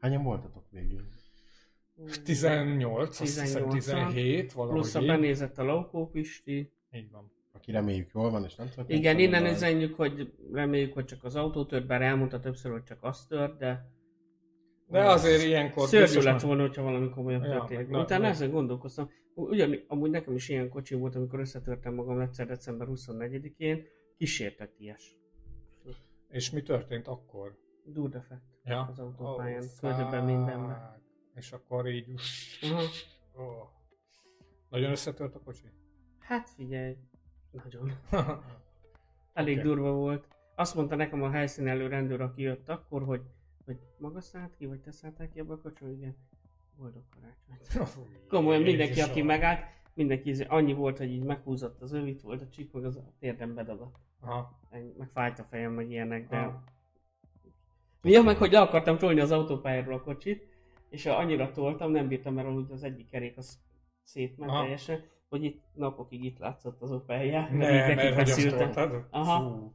[0.00, 1.00] Hányan voltatok végül?
[2.24, 3.72] 18, azt hiszem 18-an.
[3.72, 5.06] 17, valahogy Plusz a így.
[5.06, 6.72] benézett a Laukó Pisti.
[6.92, 7.32] Így van.
[7.52, 8.90] Aki reméljük jól van, és nem tudok.
[8.90, 12.82] Igen, nem innen üzenjük, hogy reméljük, hogy csak az autó tört, bár elmondta többször, hogy
[12.82, 13.92] csak az tört, de
[14.88, 17.88] De azért ilyenkor szörnyű lett volna, hogyha valami komolyabb Ja, történik.
[17.88, 19.10] na- Utána na- ezen gondolkoztam.
[19.34, 23.84] Ugyan, amúgy nekem is ilyen kocsi volt, amikor összetörtem magam egyszer december 24-én,
[24.16, 25.16] kísértek ilyes.
[26.28, 27.58] És mi történt akkor?
[27.84, 28.80] Durdefekt Ja.
[28.90, 30.24] az autópályán, Ó, földöben fák.
[30.24, 31.02] mindenben.
[31.34, 32.14] És akkor így...
[32.62, 32.82] Aha.
[33.32, 33.68] Oh.
[34.68, 35.70] Nagyon összetört a kocsi?
[36.18, 36.96] Hát figyelj,
[37.50, 37.92] nagyon.
[39.32, 39.66] Elég Oké.
[39.66, 40.28] durva volt.
[40.54, 43.22] Azt mondta nekem a helyszínelő rendőr, aki jött akkor, hogy,
[43.64, 46.16] hogy maga szállt ki, vagy te szálltál ki ebbe a kocsiba, igen.
[46.76, 48.06] Boldog karácsony.
[48.28, 52.42] Komolyan mindenki, aki megállt, mindenki izé- annyi volt, hogy így meghúzott az öv, itt volt
[52.42, 53.96] a csík, meg az a térdem bedagadt.
[54.20, 54.58] Aha.
[54.70, 56.36] Meg fájt a fejem, meg ilyenek, de...
[56.36, 56.62] Aha.
[58.02, 60.48] Ja, meg hogy le akartam tolni az autópályáról a kocsit,
[60.88, 63.58] és annyira toltam, nem bírtam, mert úgy az egyik kerék az
[64.02, 64.60] szétment Aha.
[64.60, 67.48] teljesen, hogy itt napokig itt látszott az opelje.
[67.52, 69.06] Ne, mert hogy azt toltad?
[69.10, 69.50] Aha.
[69.50, 69.74] Fú.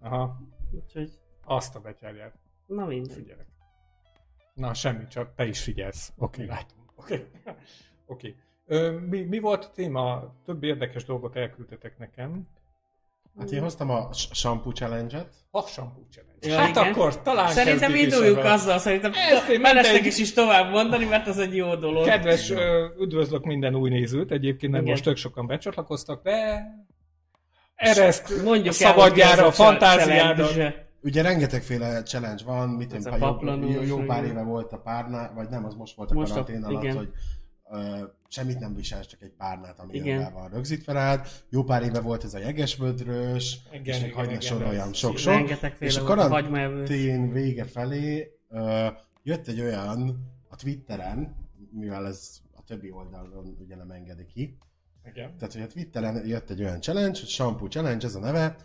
[0.00, 0.40] Aha.
[0.70, 1.10] Úgyhogy,
[1.44, 2.38] Azt a betyárját.
[2.66, 3.12] na mindegy.
[3.16, 3.46] Figyelek.
[4.54, 6.12] Na, semmi, csak te is figyelsz.
[6.16, 6.78] Oké, okay, látom.
[6.96, 7.14] Oké.
[7.14, 7.54] Okay.
[8.06, 8.36] Oké.
[9.08, 10.34] Mi, mi volt a téma?
[10.44, 12.48] Több érdekes dolgot elküldtetek nekem.
[13.38, 15.28] Hát én hoztam a shampoo challenge-et.
[15.50, 16.48] A shampoo challenge.
[16.48, 16.92] Ja, hát igen.
[16.92, 18.52] akkor talán Szerintem induljunk ebben.
[18.52, 20.06] azzal, szerintem Ezt mindegy.
[20.06, 22.04] is is tovább mondani, mert az egy jó dolog.
[22.04, 22.52] Kedves,
[23.00, 24.92] üdvözlök minden új nézőt, egyébként nem Igen.
[24.92, 26.64] most tök sokan becsatlakoztak, de
[27.74, 30.88] ereszt Mondjuk szabadjára a challenge.
[31.02, 35.32] Ugye rengetegféle challenge van, mit én, a jó, jó, jó pár éve volt a párnál,
[35.34, 36.96] vagy nem, az most volt a Most a- karantén alatt, igen.
[36.96, 37.08] hogy
[38.30, 40.32] semmit nem viselsz, csak egy párnát, ami Igen.
[40.32, 41.28] van rögzítve rád.
[41.48, 45.50] Jó pár éve volt ez a jegesvödrös, Igen, és még igen, soroljam sok-sok.
[45.78, 48.86] És a karantén vége felé ö,
[49.22, 54.58] jött egy olyan a Twitteren, mivel ez a többi oldalon ugye nem engedi ki,
[55.06, 55.36] Igen.
[55.36, 58.56] tehát hogy a Twitteren jött egy olyan challenge, hogy Shampoo Challenge, ez a neve,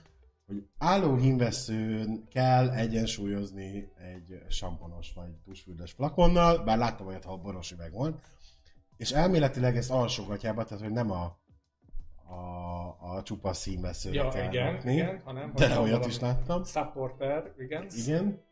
[0.46, 7.72] hogy álló hímveszőn kell egyensúlyozni egy samponos vagy tusfürdős flakonnal, bár láttam olyat, ha boros
[7.72, 8.20] üveg volt,
[8.98, 11.38] és elméletileg ezt alsógatjába, tehát hogy nem a,
[12.34, 16.64] a, a csupa színveszőre Ja, kell igen, rakni, igen, hanem de olyat is láttam.
[16.64, 17.88] Supporter, igen.
[18.06, 18.44] Igen.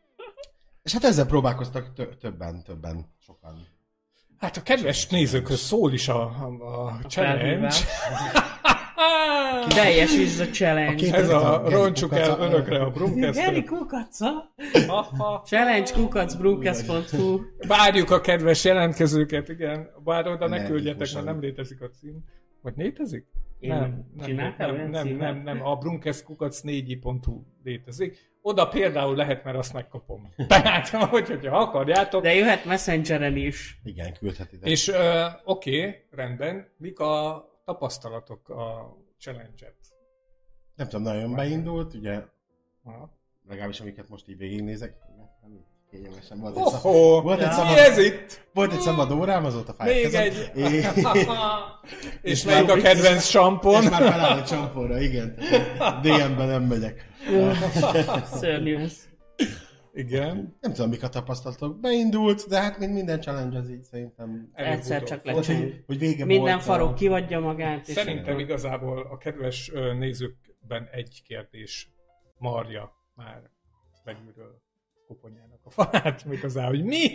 [0.82, 3.66] És hát ezzel próbálkoztak tö- többen, többen, sokan.
[4.38, 7.74] Hát a kedves nézőkhöz szól is a, a, a challenge.
[9.68, 11.16] Teljesítsd a challenge.
[11.16, 13.64] Ez a Geri roncsuk el örökre a Geri Brumkesztől.
[13.64, 14.54] kukaca.
[15.44, 19.88] Challenge kukacbrukesz.hu Várjuk a kedves jelentkezőket, igen.
[20.04, 22.24] Bár oda ne Ne, küldjetek, mert nem létezik a cím.
[22.62, 23.26] Vagy létezik?
[23.58, 28.32] Én Nem, nem, nem, nem, nem, nem, a brunkeszkukac4.hu létezik.
[28.42, 30.28] Oda például lehet, mert azt megkapom.
[30.48, 32.22] Tehát, hogy, hogyha akarjátok.
[32.22, 33.80] De jöhet Messengeren is.
[33.84, 34.68] Igen, küldhetitek.
[34.68, 34.96] És uh,
[35.44, 36.68] oké, okay, rendben.
[36.76, 39.76] Mik a tapasztalatok a challenge-et?
[40.76, 42.22] Nem tudom, nagyon beindult, ugye
[42.84, 43.10] Aha.
[43.48, 44.96] legalábbis amiket most így végignézek.
[45.90, 46.82] Kényelmesen volt egy, szab...
[47.22, 48.46] Volt egy szabad- ez itt?
[48.54, 50.50] volt egy szabad órám, azóta Még fájt egy...
[50.54, 50.84] És,
[52.22, 53.84] És És melyik a már- kedvenc és sampon?
[53.84, 55.34] már feláll a csampóra, igen.
[56.02, 57.06] DM-ben nem megyek.
[58.40, 59.08] Szörnyű ez.
[59.96, 60.56] Igen.
[60.60, 61.80] Nem tudom, mik a tapasztalatok.
[61.80, 64.50] Beindult, de hát mint minden challenge az így szerintem.
[64.52, 65.60] Egyszer csak lecseng.
[65.62, 66.62] hogy, hogy vége Minden volt.
[66.62, 67.88] farok a- kivadja magát.
[67.88, 71.92] És Szerintem igazából a kedves nézőkben egy kérdés
[72.38, 73.42] marja már
[74.04, 74.62] belülről
[75.06, 77.08] koponyának a falát, méghozzá, hogy mi?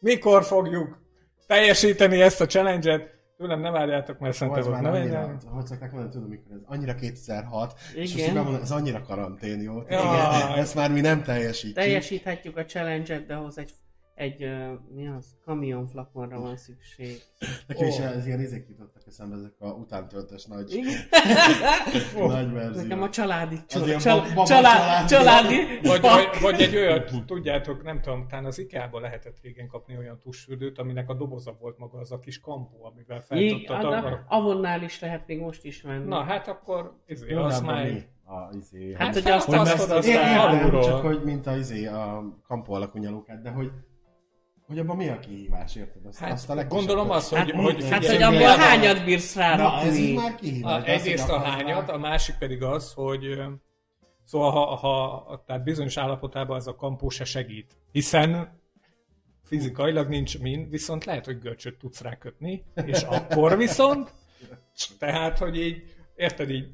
[0.00, 1.02] Mikor fogjuk
[1.46, 3.13] teljesíteni ezt a challenge-et?
[3.36, 6.94] Tőlem ne várjátok, mert szerintem már nem annyira, hogy szokták mondani, tudom mikor ez, annyira
[6.94, 8.28] 2006, és most Igen.
[8.28, 9.82] így bemondom, ez annyira karantén jó.
[9.88, 10.36] Jaj.
[10.36, 11.74] Igen, ezt már mi nem teljesítjük.
[11.74, 13.72] Teljesíthetjük a challenge-et, de ahhoz egy,
[14.14, 17.22] egy uh, mi az, kamion flakonra van szükség.
[17.66, 18.02] Nekem is Ó.
[18.02, 20.92] ez ilyen izék jutottak eszembe, ezek a utántöltes nagy, Igen?
[22.28, 22.82] nagy verzió.
[22.82, 25.08] Nekem a családi, Az csal, ilyen csal, bab- baba család, családi.
[25.54, 29.96] családi, Vagy, vagy, vagy egy olyat, tudjátok, nem tudom, talán az IKEA-ban lehetett régen kapni
[29.96, 34.24] olyan tusfürdőt, aminek a doboza volt maga az a kis kampó, amivel feltudtad a-.
[34.28, 36.08] Avonnál is lehet még most is venni.
[36.08, 37.84] Na hát akkor, izé, Jó, az de már...
[37.92, 38.02] mi?
[38.26, 40.84] A, izé, Hát, hogy- hogy azt hogy azt ezt- azt én aztán értem, alulról.
[40.84, 43.70] csak hogy mint a, izé, a kampó alakú nyalókát, de hogy
[44.74, 46.06] hogy abban mi a kihívás, érted?
[46.06, 47.38] Azt, Hát, azt a legkisebb- gondolom az, hogy...
[47.38, 50.72] Hát, hogy, hát hogy abból hányat bírsz Na, ez így már kihívás.
[50.72, 53.38] A, azt, egyrészt a hányat, rá- a másik pedig az, hogy
[54.24, 58.60] szóval ha, ha tehát bizonyos állapotában ez a kampó se segít, hiszen
[59.44, 64.12] fizikailag nincs min, viszont lehet, hogy görcsöt tudsz rákötni, és akkor viszont,
[64.98, 65.82] tehát, hogy így,
[66.16, 66.68] érted így,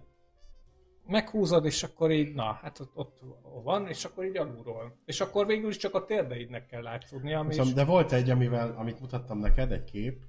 [1.11, 3.21] meghúzod, és akkor így, na, hát ott, ott
[3.65, 4.99] van, és akkor így alulról.
[5.05, 7.73] És akkor végül is csak a térdeidnek kell látszódni, ami Szóval, is...
[7.73, 10.23] de volt egy, amivel, amit mutattam neked, egy kép.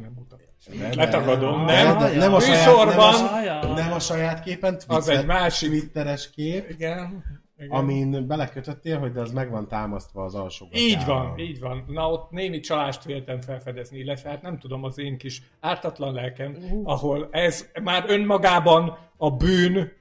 [0.00, 0.46] Nem mutatás.
[0.78, 1.98] De- de- Letagadom, nem?
[1.98, 5.68] de- nem a saját, nem a, nem a saját képen, Twitter, Az egy másik.
[5.68, 7.24] Twitteres kép, Igen.
[7.64, 7.78] Igen.
[7.78, 11.84] amin belekötöttél, hogy de az meg van támasztva az alsó Így van, így van.
[11.86, 16.56] Na ott némi csalást véltem felfedezni, illetve hát nem tudom, az én kis ártatlan lelkem,
[16.84, 19.92] ahol ez már önmagában a bűn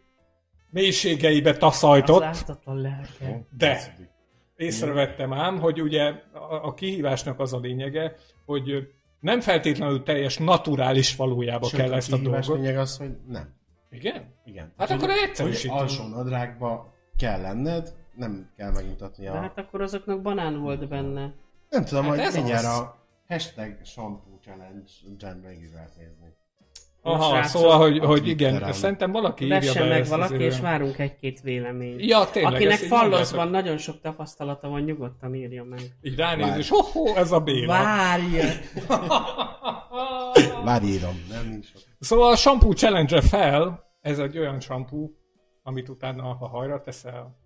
[0.70, 3.46] mélységeibe Az taszajtott, ártatlan lelke.
[3.58, 3.96] de
[4.56, 8.88] észrevettem ám, hogy ugye a, a kihívásnak az a lényege, hogy
[9.20, 12.64] nem feltétlenül teljes naturális valójába Sőt, kell a ezt a kihívás dolgot.
[12.64, 13.60] lényeg az, hogy nem.
[13.90, 14.36] Igen?
[14.46, 14.74] Igen.
[14.78, 15.80] Hát Tehát, akkor egyszerűsítünk.
[15.80, 16.91] Alsó nadrágba
[17.22, 19.32] kell lenned, nem kell megmutatni a...
[19.32, 21.34] De hát akkor azoknak banán volt benne.
[21.70, 22.80] nem tudom, hát hogy ez mindjárt az.
[22.80, 26.40] a hashtag shampoo challenge-en meg is lehet nézni.
[27.04, 28.74] Aha, srácok, szóval, hogy, hogy igen, Twitteren.
[28.74, 32.06] szerintem valaki írja Vessen be meg ezt valaki, és várunk egy-két véleményt.
[32.06, 32.54] Ja, tényleg.
[32.54, 35.82] Akinek falloszban nagyon sok tapasztalata van, nyugodtan írja meg.
[36.02, 37.68] Így ránéz, és ho ez a Béla.
[37.68, 38.40] Várj!
[40.64, 41.82] Várj írom, nem nincs sok.
[42.00, 45.10] Szóval a shampoo challenge fel, ez egy olyan shampoo,
[45.64, 47.38] amit utána, ha hajra teszel,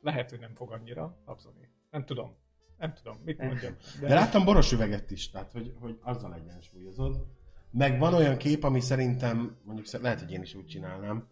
[0.00, 1.68] lehet, hogy nem fog annyira abzolni.
[1.90, 2.36] Nem tudom.
[2.78, 3.76] Nem tudom, mit mondjam.
[4.00, 7.26] De láttam boros üveget is, tehát hogy, hogy azzal egyensúlyozod.
[7.70, 11.28] Meg van olyan kép, ami szerintem, mondjuk lehet, hogy én is úgy csinálnám,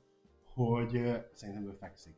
[0.54, 0.90] hogy
[1.32, 2.16] szerintem ő fekszik.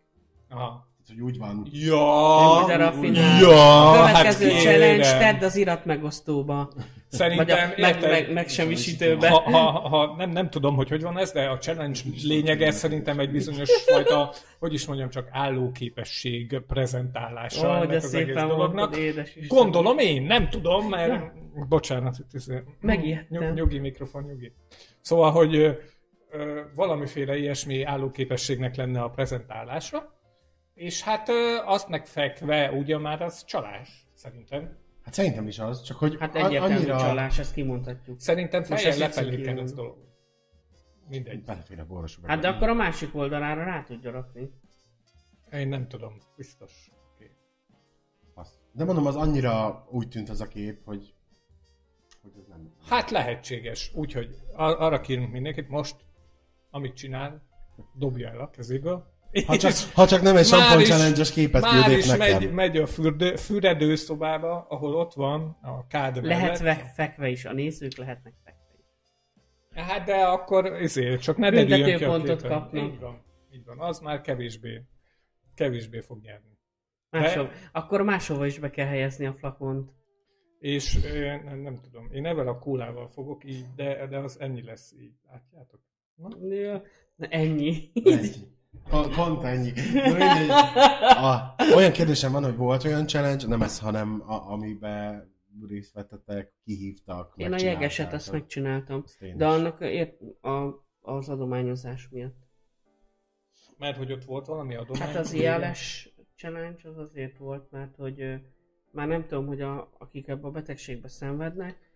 [0.49, 0.92] Aha.
[1.09, 1.67] Hogy úgy van.
[1.73, 3.41] Ja, De raffinál.
[3.41, 6.71] ja, Következő hát challenge, tedd az irat megosztóba.
[6.75, 8.11] Vagy a Szerintem, meg, érted?
[8.11, 9.29] meg, megsemmisítőbe.
[9.29, 13.19] ha, ha, ha nem, nem tudom, hogy hogy van ez, de a challenge lényege szerintem
[13.19, 18.97] egy bizonyos fajta, hogy is mondjam, csak állóképesség prezentálása Ó, ennek de az egész dolognak.
[19.49, 21.33] Gondolom én, nem tudom, mert...
[21.69, 22.47] Bocsánat, itt ez...
[22.81, 23.43] Megijedtem.
[23.43, 24.53] Nyug, nyugi mikrofon, nyugi.
[25.01, 25.71] Szóval, hogy ö,
[26.31, 30.21] ö, valamiféle ilyesmi állóképességnek lenne a prezentálásra,
[30.83, 34.77] és hát ö, azt megfekve ugye már az csalás, szerintem.
[35.03, 36.99] Hát szerintem is az, csak hogy Hát a- egyértelmű annyira...
[36.99, 38.21] csalás, ezt kimondhatjuk.
[38.21, 39.61] Szerintem fejjel ez kell kívül.
[39.61, 39.97] ez dolog.
[41.09, 41.45] Mindegy.
[41.45, 42.29] Belefér a borosba.
[42.29, 44.51] Hát de akkor a másik oldalára rá tudja rakni.
[45.53, 46.91] Én nem tudom, biztos.
[47.15, 47.31] Okay.
[48.35, 48.55] Azt.
[48.73, 51.15] De mondom, az annyira úgy tűnt az a kép, hogy,
[52.23, 52.73] hogy ez nem...
[52.89, 55.97] Hát lehetséges, úgyhogy ar- arra kérünk mindenkit most,
[56.71, 57.43] amit csinál,
[57.95, 59.12] dobja el a kezéből.
[59.47, 62.39] Ha csak, ha csak nem egy sampon challenge képet Már küldik is nekem.
[62.43, 66.59] megy, megy a fürdő, fürdőszobába, ahol ott van a kád Lehet mellett.
[66.59, 69.85] ve- fekve is, a nézők lehetnek fekve is.
[69.85, 72.39] Hát de akkor ezért, csak ne derüljön ki a képen.
[72.39, 72.85] kapnak.
[72.85, 73.79] Így van, így van.
[73.81, 74.83] Az már kevésbé,
[75.55, 76.51] kevésbé fog nyerni.
[77.11, 79.91] Máshol, akkor máshova is be kell helyezni a flakont.
[80.59, 80.99] És
[81.45, 85.13] nem, nem tudom, én ezzel a kólával fogok így, de, de az ennyi lesz így.
[85.31, 85.81] Látjátok?
[86.49, 86.83] Ja,
[87.17, 87.91] Na ennyi.
[88.05, 88.29] Ennyi.
[88.91, 89.73] Pont, ennyi.
[91.29, 95.33] A, olyan kérdésem van, hogy volt olyan challenge, nem ez, hanem a, amiben
[95.69, 99.03] részt vettetek, kihívtak, Én a jegeset azt megcsináltam.
[99.05, 99.41] Azt De is.
[99.41, 102.37] annak ért, a, az adományozás miatt.
[103.79, 105.09] Mert hogy ott volt valami adomány.
[105.09, 105.33] Hát az.
[105.33, 108.41] ILS challenge az azért volt, mert hogy
[108.91, 111.92] már nem tudom, hogy a, akik ebbe a betegségbe szenvednek,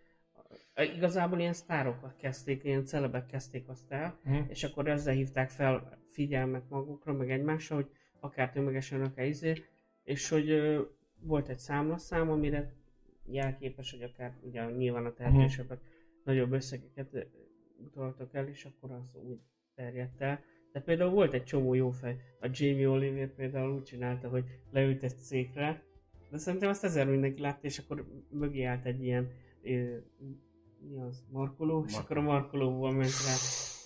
[0.95, 4.35] igazából ilyen sztárokat kezdték, ilyen celebek kezdték azt el, Hm.
[4.49, 7.91] és akkor ezzel hívták fel figyelmet magukra, meg egymásra, hogy
[8.21, 9.65] akár tömegesen, akár izé,
[10.05, 10.83] és hogy ö,
[11.21, 12.73] volt egy számlaszám, amire
[13.27, 15.79] jelképes, hogy akár ugye nyilván a tehetősebbek
[16.25, 17.27] nagyobb összegeket
[17.79, 19.41] utaltak el, és akkor az úgy
[19.75, 20.41] terjedt el.
[20.73, 22.17] De például volt egy csomó jó fej.
[22.41, 25.83] A Jamie Oliver például úgy csinálta, hogy leült egy székre,
[26.31, 29.31] de szerintem azt ezer mindenki látta, és akkor mögé állt egy ilyen
[29.63, 29.97] ö,
[30.91, 33.35] mi az, markoló, és akkor a markolóból ment rá.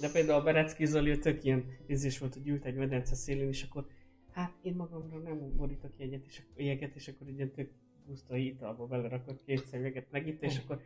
[0.01, 3.63] De például a Berecki Zoli tök ilyen ízés volt, hogy ült egy medence szélén, és
[3.63, 3.87] akkor
[4.33, 7.71] hát én magamra nem borítok jegyet, és jeget, és akkor egy ilyen tök
[8.07, 10.81] pusztai italba belerakott két szemüveget megitt, és akkor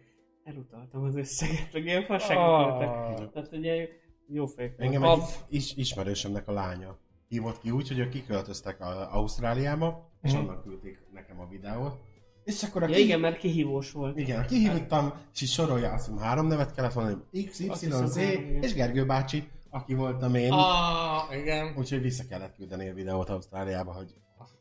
[0.44, 2.94] elutaltam az összeget, meg ilyen fasságok voltak.
[3.20, 3.88] Ah, Tehát ugye
[4.26, 5.26] jó fejek Engem voltak.
[5.48, 6.98] egy is, ismerősömnek a lánya
[7.28, 10.40] hívott ki úgy, hogy ők kiköltöztek Ausztráliába, és Mhm.
[10.40, 12.00] annak küldték nekem a videót.
[12.44, 14.18] És akkor a Ja ki- igen, mert kihívós volt.
[14.18, 18.16] Igen, kihívtam, és így sorolja, azt hiszem három nevet kellett mondani, X, Y, hiszem, Z,
[18.16, 18.62] igen.
[18.62, 20.52] és Gergő bácsi, aki voltam én.
[20.52, 21.74] ah, igen.
[21.78, 24.14] Úgyhogy vissza kellett küldeni a videót Ausztráliába, hogy...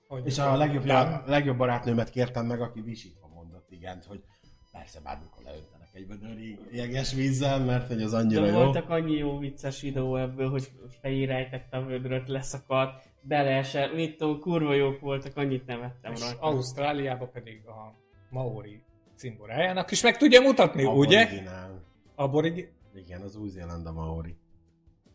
[0.07, 4.23] Hogy És a legjobb, a legjobb barátnőmet kértem meg, aki visítva mondott igent, hogy
[4.71, 6.37] persze bármikor leöntenek egy vödör
[6.71, 8.53] jeges vízzel, mert hogy az annyira De jó.
[8.53, 14.73] voltak annyi jó vicces videó ebből, hogy fejérejtette a vödröt, leszakadt, beleesett, mit tudom, kurva
[14.73, 16.41] jók voltak, annyit nevettem És rajta.
[16.41, 17.93] Ausztráliába pedig a
[18.29, 18.83] Maori
[19.15, 21.25] cimborájának is meg tudja mutatni, ugye?
[21.25, 21.83] Originál.
[22.15, 22.69] Aborigi...
[22.95, 24.35] Igen, az Új-Zéland a Maori.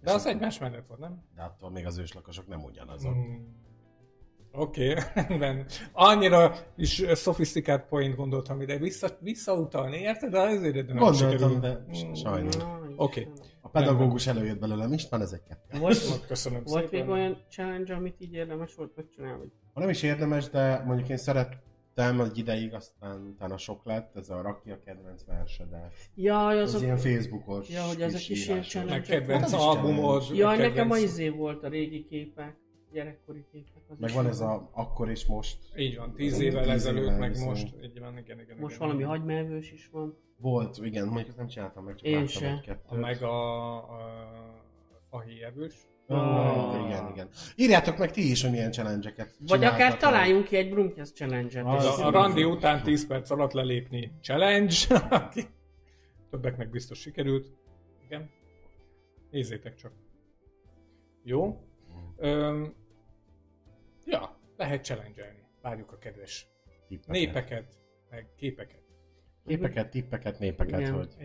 [0.02, 1.22] De az egymás mellett volt, nem?
[1.34, 3.14] De attól még az őslakosok nem ugyanazok.
[3.14, 3.34] Mm.
[4.52, 4.94] Oké,
[5.34, 5.64] okay.
[5.92, 10.30] Annyira is szofisztikált point gondoltam ide vissza, visszautalni, érted?
[10.30, 12.12] De azért de nem Gondoltam, de Mm.
[12.12, 12.54] sajnos.
[12.96, 13.20] Oké.
[13.20, 13.57] Istenem.
[13.68, 15.78] A pedagógus előjött belőlem István, ezek kettő.
[15.78, 17.06] Volt, Köszönöm volt szépen.
[17.06, 19.44] még olyan challenge, amit így érdemes volt megcsinálni?
[19.74, 24.30] Ha nem is érdemes, de mondjuk én szerettem egy ideig, aztán utána sok lett, ez
[24.30, 26.82] a Rakia kedvenc verse, de Jaj, az azok...
[26.82, 30.22] ilyen Facebookos Ja, hogy ezek is ilyen challenge- Meg kedvenc Hát albumod.
[30.32, 32.56] Jaj, kedvenc- nekem a izé volt a régi képek,
[32.92, 33.82] gyerekkori képek.
[33.88, 35.58] Az Meg van ez a akkor és most.
[35.76, 37.48] Így van, tíz évvel ezelőtt, meg viszont.
[37.48, 37.74] most.
[37.82, 38.56] Így van, igen, igen.
[38.58, 38.86] Most igen.
[38.86, 40.16] valami hagymaevős is van.
[40.36, 42.50] Volt, igen, mondjuk ezt nem csináltam meg, csak Én láttam se.
[42.50, 42.90] egy kettőt.
[42.90, 43.98] A meg a, a
[45.10, 45.74] fahi evős.
[46.06, 47.28] Ah, igen, igen.
[47.56, 51.64] Írjátok meg ti is, hogy milyen challenge-eket Vagy akár találjunk ki egy Brumkesz challenge-et.
[51.64, 54.74] A, a randi után 10 perc alatt lelépni challenge.
[55.10, 55.46] aki-
[56.30, 57.46] Többeknek biztos sikerült.
[58.06, 58.30] Igen.
[59.30, 59.92] Nézzétek csak.
[61.22, 61.60] Jó.
[62.16, 62.74] Öm,
[64.08, 65.42] ja, lehet challenge-elni.
[65.62, 66.48] Várjuk a kedves
[66.88, 67.10] Tippeket.
[67.12, 67.78] népeket,
[68.10, 68.82] meg képeket.
[69.46, 70.94] Képeket, tippeket, népeket, Igen.
[70.94, 71.16] hogy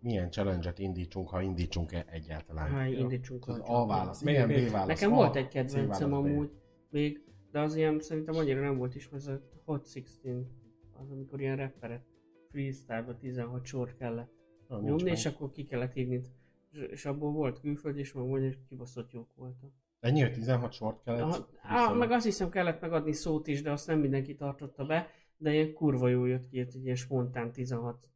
[0.00, 2.70] milyen challenge-et indítsunk, ha indítsunk-e egyáltalán.
[2.70, 3.60] Ha indítsunk Az.
[3.64, 4.86] A válasz, még- B válasz.
[4.86, 6.50] Nekem A, volt egy kedvencem amúgy
[6.90, 10.46] még, de az ilyen szerintem annyira nem volt is, ez a Hot 16,
[10.92, 12.02] az amikor ilyen rapperek
[12.50, 14.32] freestyle 16 sort kellett
[14.68, 18.58] nyomni, és akkor ki kellett írni, és, és abból volt külföld, és meg mondja, hogy
[18.68, 19.70] kibaszott jók voltak.
[20.04, 21.22] Ennyi, hogy 16 sort kellett?
[21.22, 25.10] Aha, á, meg azt hiszem kellett megadni szót is, de azt nem mindenki tartotta be,
[25.36, 28.08] de ilyen kurva jó jött ki, egy ilyen spontán 16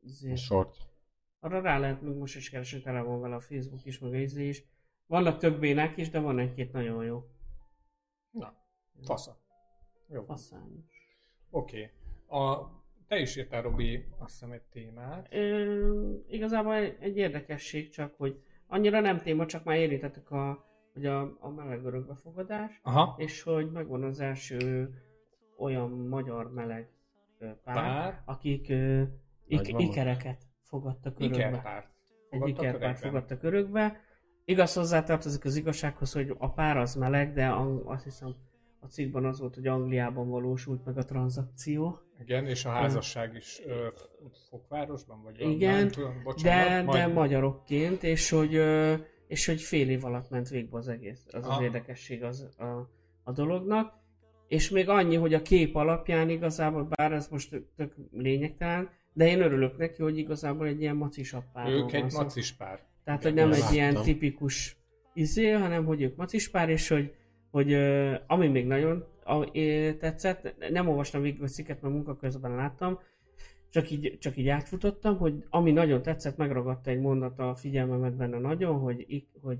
[0.00, 0.34] izé.
[0.34, 0.76] Sort.
[1.40, 4.16] Arra rá lehet, még most is keresni, tele van vele a Facebook is, meg a
[4.16, 4.64] izé is.
[5.06, 7.28] Vannak több bénák is, de van egy-két nagyon jó.
[8.30, 8.54] Na,
[9.02, 9.38] fasza.
[10.08, 10.24] Jó.
[10.24, 11.18] Faszányos.
[11.50, 11.90] Oké.
[12.28, 12.72] A
[13.08, 15.28] Te is írtál, Robi, azt hiszem egy témát.
[15.30, 21.06] Ö, igazából egy, egy érdekesség csak, hogy annyira nem téma, csak már érintettük a, hogy
[21.06, 23.14] a, a meleg örökbefogadás, Aha.
[23.18, 24.90] és hogy megvan az első
[25.58, 26.88] olyan magyar meleg
[27.38, 28.22] pár, Pár.
[28.24, 29.02] akik ö,
[29.46, 31.36] ik, ikereket fogadtak örökbe.
[31.38, 31.88] Ikerpárt.
[32.30, 34.00] egy ikerpárt fogadtak örökbe.
[34.44, 37.48] Igaz hozzátartozik az igazsághoz, hogy a pár az meleg, de
[37.84, 38.34] azt hiszem
[38.80, 41.98] a cikkben az volt, hogy Angliában valósult meg a tranzakció.
[42.20, 43.88] Igen, és a házasság is ö,
[44.48, 48.94] Fokvárosban, vagy Igen, nem tudom, De, bocsánat, de majd- magyarokként, és hogy, ö,
[49.26, 51.24] és hogy fél év alatt ment végbe az egész.
[51.26, 51.62] Az az Aha.
[51.62, 52.90] érdekesség az, a,
[53.22, 54.02] a dolognak.
[54.48, 59.40] És még annyi, hogy a kép alapján igazából, bár ez most tök lényegtelen, de én
[59.40, 62.22] örülök neki, hogy igazából egy ilyen macisabb párról Ők egy szó.
[62.22, 62.80] macis pár.
[63.04, 63.66] Tehát, hogy nem láttam.
[63.66, 64.76] egy ilyen tipikus
[65.14, 67.14] izé, hanem hogy ők macispár, és hogy,
[67.50, 67.74] hogy
[68.26, 69.50] ami még nagyon a,
[69.98, 72.98] tetszett, nem olvastam végig a cikket, mert munka közben láttam,
[73.74, 78.38] csak így, csak így átfutottam, hogy ami nagyon tetszett, megragadta egy mondat a figyelmemet benne
[78.38, 79.58] nagyon, hogy, hogy,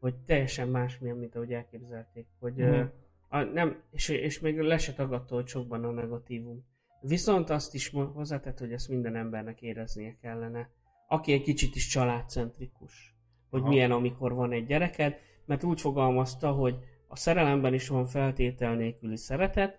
[0.00, 2.26] hogy teljesen másmilyen, mint ahogy elképzelték.
[2.40, 2.86] Hogy, ö, Mhm.
[3.28, 6.64] a, nem, és, és még le se tagadta, hogy sokban a negatívum.
[7.00, 10.70] Viszont azt is hozzátett, hogy ezt minden embernek éreznie kellene.
[11.08, 13.14] Aki egy kicsit is családcentrikus.
[13.50, 13.68] Hogy Aha.
[13.68, 16.76] milyen, amikor van egy gyereked, mert úgy fogalmazta, hogy
[17.08, 19.78] a szerelemben is van feltétel nélküli szeretet,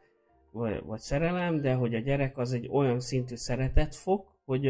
[0.56, 4.70] vagy, vagy szerelem, de hogy a gyerek az egy olyan szintű szeretet fog, hogy,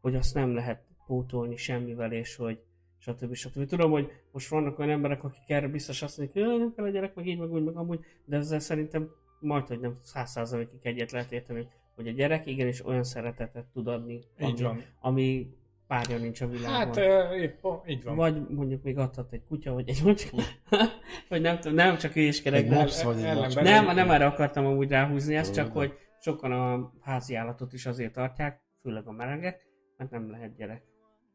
[0.00, 2.58] hogy azt nem lehet pótolni semmivel, és hogy
[2.98, 3.34] stb.
[3.34, 3.66] stb.
[3.66, 6.84] Tudom, hogy most vannak olyan emberek, akik erre biztos azt mondják, hogy "Jaj, nem kell
[6.84, 9.10] a gyerek, meg így, meg úgy, meg amúgy, de ezzel szerintem
[9.40, 13.86] majd, hogy nem száz százalékig egyet lehet érteni, hogy a gyerek igenis olyan szeretetet tud
[13.86, 15.54] adni, ami, ami
[15.92, 16.74] párja nincs a világon.
[16.74, 18.16] Hát ö, épp, így van.
[18.16, 20.36] Vagy mondjuk még adhat egy kutya, vagy egy macska.
[21.28, 22.74] vagy nem tudom, nem csak hülyéskedek, Egy de...
[22.74, 23.62] mops vagy egy macska.
[23.62, 28.12] Nem, nem erre akartam amúgy ráhúzni ezt, csak hogy sokan a házi állatot is azért
[28.12, 29.66] tartják, főleg a melegek,
[29.96, 30.82] mert nem lehet gyerek.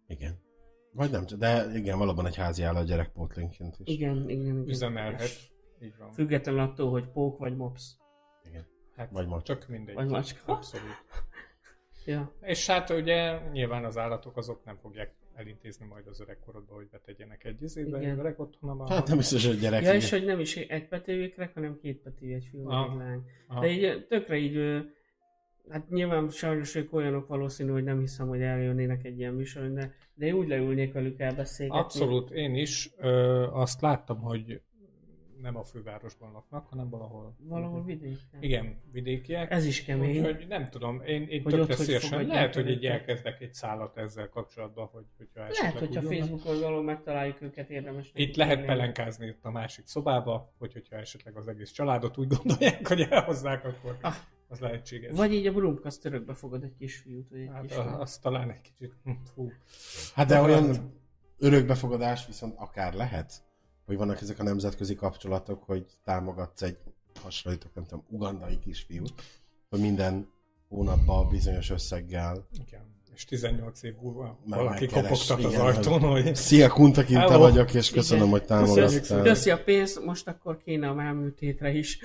[0.07, 0.39] Igen.
[0.91, 3.93] Vagy nem, de igen, valóban egy házi állat gyerekpótlénként is.
[3.93, 4.67] Igen, igen, igen.
[4.67, 5.29] Üzemelhet.
[5.81, 6.11] Így van.
[6.11, 7.95] Függetlenül attól, hogy pók vagy mops.
[8.43, 8.65] Igen.
[8.95, 9.53] Hát, Vagy macska.
[9.53, 9.95] Csak mindegy.
[9.95, 10.53] Vagy macska.
[10.53, 11.05] Abszolút.
[12.07, 12.31] Ja.
[12.41, 17.43] És hát ugye nyilván az állatok azok nem fogják elintézni majd az öregkorodba, hogy betegyenek
[17.43, 18.89] egy izébe, egy öreg otthonba.
[18.89, 19.83] Hát nem biztos, hogy gyerek.
[19.83, 22.91] ja, és hogy nem is egy petőjékrek, hanem két pető, egy fiú, Ah.
[22.91, 23.21] egy lány.
[23.59, 24.85] De így tökre így,
[25.69, 29.93] hát nyilván sajnos ők olyanok valószínű, hogy nem hiszem, hogy eljönnének egy ilyen műsoron, de,
[30.13, 31.81] de úgy leülnék velük elbeszélgetni.
[31.81, 34.61] Abszolút, én is ö, azt láttam, hogy
[35.41, 37.35] nem a fővárosban laknak, hanem valahol.
[37.39, 38.17] Valahol vidéken.
[38.39, 39.51] Igen, vidékiek.
[39.51, 40.17] Ez is kemény.
[40.19, 43.53] Úgyhogy nem tudom, én, én Hogy tökre ott hogy fogadják lehet, hogy így elkezdek egy
[43.53, 46.11] szállat ezzel kapcsolatban, hogy, hogyha Lehet, hogyha úgy vannak.
[46.19, 48.11] Facebookon valahol megtaláljuk őket, érdemes.
[48.13, 52.87] Itt lehet pelenkázni itt a másik szobába, hogy hogyha esetleg az egész családot úgy gondolják,
[52.87, 54.13] hogy elhozzák, akkor Ah.
[54.47, 55.15] az lehetséges.
[55.15, 57.89] Vagy így a Brumkaszt örökbe fogad egy kisfiút, vagy egy Hát kislányt.
[57.95, 59.51] a- azt talán egy kicsit, hm, fú.
[60.15, 60.93] Hát de olyan
[61.39, 63.33] örökbefogadás viszont akár lehet,
[63.87, 66.77] hogy vannak ezek a nemzetközi kapcsolatok, hogy támogatsz egy
[67.21, 69.13] hasonlítok, nem tudom, ugandai kisfiút,
[69.69, 70.27] hogy minden
[70.67, 72.95] hónapban bizonyos összeggel Igen.
[73.13, 77.19] És 18 év múlva Már valaki megkeres, kopogtat az igen, ajtón, hogy Szia, Kunta kint
[77.19, 77.39] te Hello.
[77.39, 78.39] vagyok, és köszönöm, Igen.
[78.39, 79.23] hogy támogattál.
[79.23, 81.99] köszi a pénzt, most akkor kéne a máműtétre is.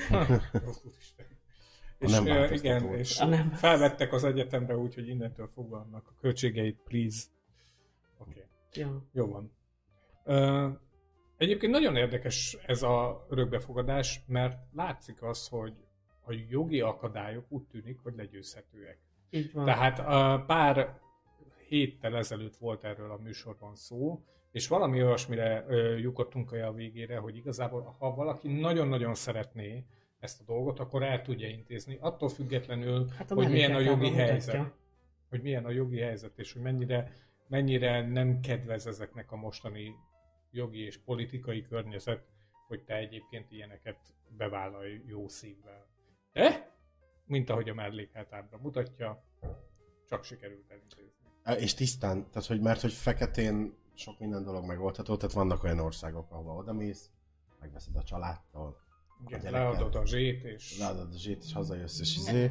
[1.98, 6.14] És nem igen, és A nem felvettek az egyetemre úgy, hogy innentől fogva annak a
[6.20, 7.22] költségeit, please.
[8.18, 8.30] Oké.
[8.30, 8.82] Okay.
[8.82, 9.08] Ja.
[9.12, 9.52] Jó van.
[10.24, 10.68] Ö,
[11.36, 15.72] egyébként nagyon érdekes ez a örökbefogadás, mert látszik az, hogy
[16.24, 18.98] a jogi akadályok úgy tűnik, hogy legyőzhetőek.
[19.30, 19.64] Így van.
[19.64, 21.00] Tehát a pár
[21.68, 24.22] héttel ezelőtt volt erről a műsorban szó,
[24.52, 29.84] és valami olyasmire ö, lyukadtunk a végére, hogy igazából ha valaki nagyon-nagyon szeretné
[30.20, 34.24] ezt a dolgot, akkor el tudja intézni, attól függetlenül, Hát hogy milyen a jogi mutatja.
[34.24, 34.72] helyzet.
[35.28, 37.12] Hogy milyen a jogi helyzet, és hogy mennyire,
[37.48, 39.94] mennyire nem kedvez ezeknek a mostani
[40.52, 42.24] jogi és politikai környezet,
[42.68, 43.98] hogy te egyébként ilyeneket
[44.36, 45.86] bevállalj jó szívvel.
[46.32, 46.76] De,
[47.26, 49.24] mint ahogy a mellékhátábra mutatja,
[50.08, 51.64] csak sikerült elintézni.
[51.64, 56.30] És tisztán, tehát hogy mert hogy feketén sok minden dolog megoldható, tehát vannak olyan országok,
[56.30, 57.10] ahova odamész,
[57.60, 58.80] megveszed a családtól,
[59.26, 59.70] Igen, gyereket.
[59.70, 62.50] leadod a zsét, és leadod a zsét, és hazajössz, és izé.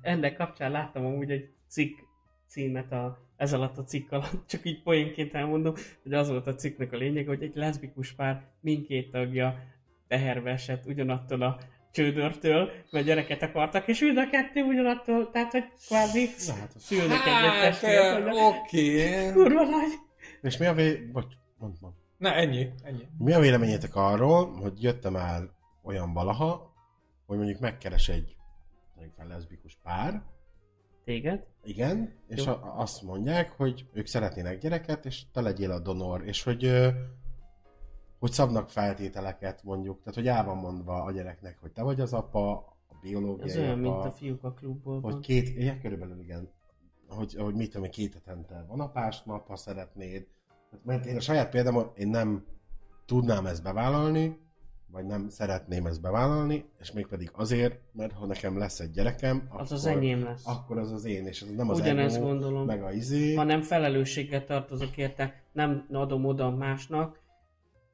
[0.00, 1.98] Ennek kapcsán láttam amúgy egy cikk
[2.46, 6.54] címet a, ez alatt a cikk alatt, csak így poénként elmondom, hogy az volt a
[6.54, 9.58] cikknek a lényeg, hogy egy leszbikus pár mindkét tagja
[10.08, 11.58] teherbe esett ugyanattól a
[11.92, 17.20] csődörtől, mert gyereket akartak, és mind a kettő ugyanattól, tehát hogy kvázi hát az- szülnek
[17.26, 19.08] egyet Hát, testvért, hogy eh, oké.
[19.32, 19.92] kurva nagy.
[20.42, 20.96] És mi a vé...
[21.12, 21.94] Bocs, mondd, mondd.
[22.16, 23.06] Na, ennyi, ennyi.
[23.18, 25.50] Mi a véleményetek arról, hogy jöttem el
[25.82, 26.74] olyan valaha,
[27.26, 28.36] hogy mondjuk megkeres egy
[28.94, 30.22] mondjuk leszbikus pár,
[31.04, 31.44] Téged?
[31.64, 32.52] Igen, és Jó.
[32.52, 36.90] a, azt mondják, hogy ők szeretnének gyereket, és te legyél a donor, és hogy
[38.18, 42.12] hogy szabnak feltételeket mondjuk, tehát hogy el van mondva a gyereknek, hogy te vagy az
[42.12, 42.52] apa,
[42.88, 46.50] a biológiai Ez olyan, apa, mint a fiúk a klubból hogy két, igen, körülbelül igen,
[47.08, 50.26] hogy, hogy mit tudom, két hetente van apás nap, ha szeretnéd,
[50.84, 52.44] Mert én a saját példám, én nem
[53.06, 54.38] tudnám ezt bevállalni,
[54.92, 59.52] vagy nem szeretném ezt bevállalni, és mégpedig azért, mert ha nekem lesz egy gyerekem, Az
[59.60, 60.46] akkor, az enyém lesz.
[60.46, 62.66] akkor az az én, és az nem az Ugyanezt ego, gondolom.
[62.66, 63.34] meg a izé.
[63.34, 67.18] Ha nem felelősséggel tartozok érte, nem adom oda másnak.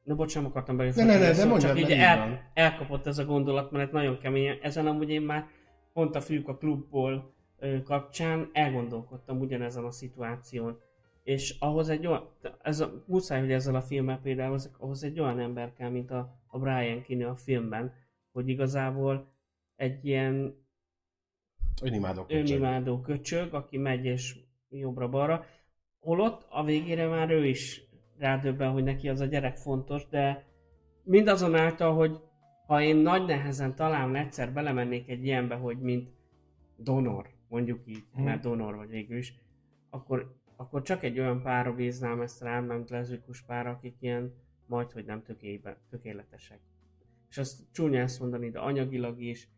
[0.03, 3.19] Na bocs, nem akartam belőle Ne, ne, ne, szóval mondjad, csak így el, elkapott ez
[3.19, 4.59] a gondolat, mert nagyon keményen.
[4.63, 5.47] Ezen amúgy én már
[5.93, 10.79] pont a fiúk a klubból ö, kapcsán elgondolkodtam ugyanezen a szituáción.
[11.27, 12.29] És ahhoz egy olyan,
[12.63, 16.41] ez a, muszáj, hogy ezzel a filmmel például, ahhoz- egy olyan ember kell, mint a,
[16.47, 17.93] a Brian Kinney a filmben,
[18.33, 19.33] hogy igazából
[19.77, 20.65] egy ilyen
[21.83, 22.27] Önimádok.
[22.27, 22.47] köcsög.
[22.47, 24.37] önimádó köcsög, aki megy és
[24.69, 25.45] jobbra-balra.
[26.01, 27.83] Holott a végére már ő is
[28.19, 30.47] rádöbben, hogy neki az a gyerek fontos, de
[31.03, 32.21] mindazonáltal, hogy
[32.67, 36.09] ha én nagy nehezen talán egyszer belemennék egy ilyenbe, hogy mint
[36.77, 38.25] donor, mondjuk így, Hmm.
[38.25, 39.35] mert donor vagy végül is,
[39.91, 44.33] akkor, akkor csak egy olyan párra bíznám ezt rá, mint leszbikus pár, akik ilyen
[44.67, 46.59] majd, hogy nem tökébe, tökéletesek.
[47.31, 49.49] És azt csúnya ezt mondani, de anyagilag is,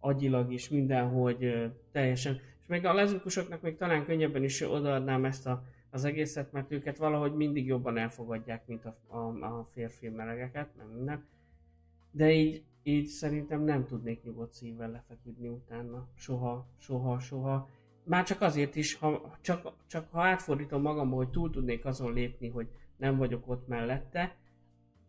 [0.00, 2.34] agyilag is, mindenhogy ö, teljesen.
[2.60, 6.96] És még a leszbikusoknak még talán könnyebben is odaadnám ezt a, az egészet, mert őket
[6.96, 11.24] valahogy mindig jobban elfogadják, mint a, a, a férfi melegeket, nem minden.
[12.10, 16.08] De így, így szerintem nem tudnék nyugodt szívvel lefeküdni utána.
[16.14, 17.68] Soha, soha, soha.
[18.08, 22.48] Már csak azért is, ha, csak, csak ha átfordítom magamba, hogy túl tudnék azon lépni,
[22.48, 24.36] hogy nem vagyok ott mellette,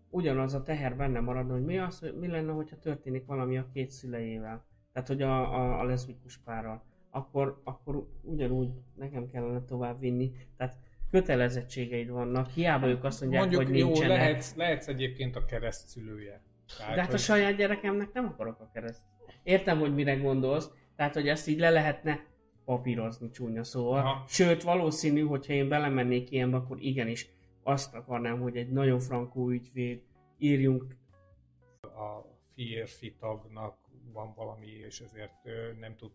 [0.10, 3.90] ugyanaz a teher benne maradna, hogy mi, az, mi lenne, hogyha történik valami a két
[3.90, 4.66] szülejével.
[4.94, 6.84] Tehát, hogy a, a, a leszbikus párral.
[7.10, 10.32] Akkor, akkor ugyanúgy nekem kellene tovább vinni.
[10.58, 10.78] Tehát
[11.12, 14.18] kötelezettségeid vannak, hiába ők azt mondják, Mondjuk hogy jó, nincsenek.
[14.18, 16.42] lehetsz, lehetsz egyébként a kereszt szülője.
[16.78, 19.02] Tehát, De hát a hogy- saját gyerekemnek nem akarok a kereszt.
[19.44, 22.26] Értem, hogy mire gondolsz, tehát hogy ezt így le lehetne
[22.68, 24.00] papírozni csúnya szóval.
[24.00, 24.24] Aha.
[24.28, 27.30] Sőt, valószínű, hogyha én belemennék ilyenbe, akkor igenis
[27.64, 30.02] azt akarnám, hogy egy nagyon frankó ügyvéd
[30.38, 30.96] írjunk.
[31.82, 33.78] a férfi tagnak
[34.14, 35.34] van valami, és ezért
[35.80, 36.12] nem tud.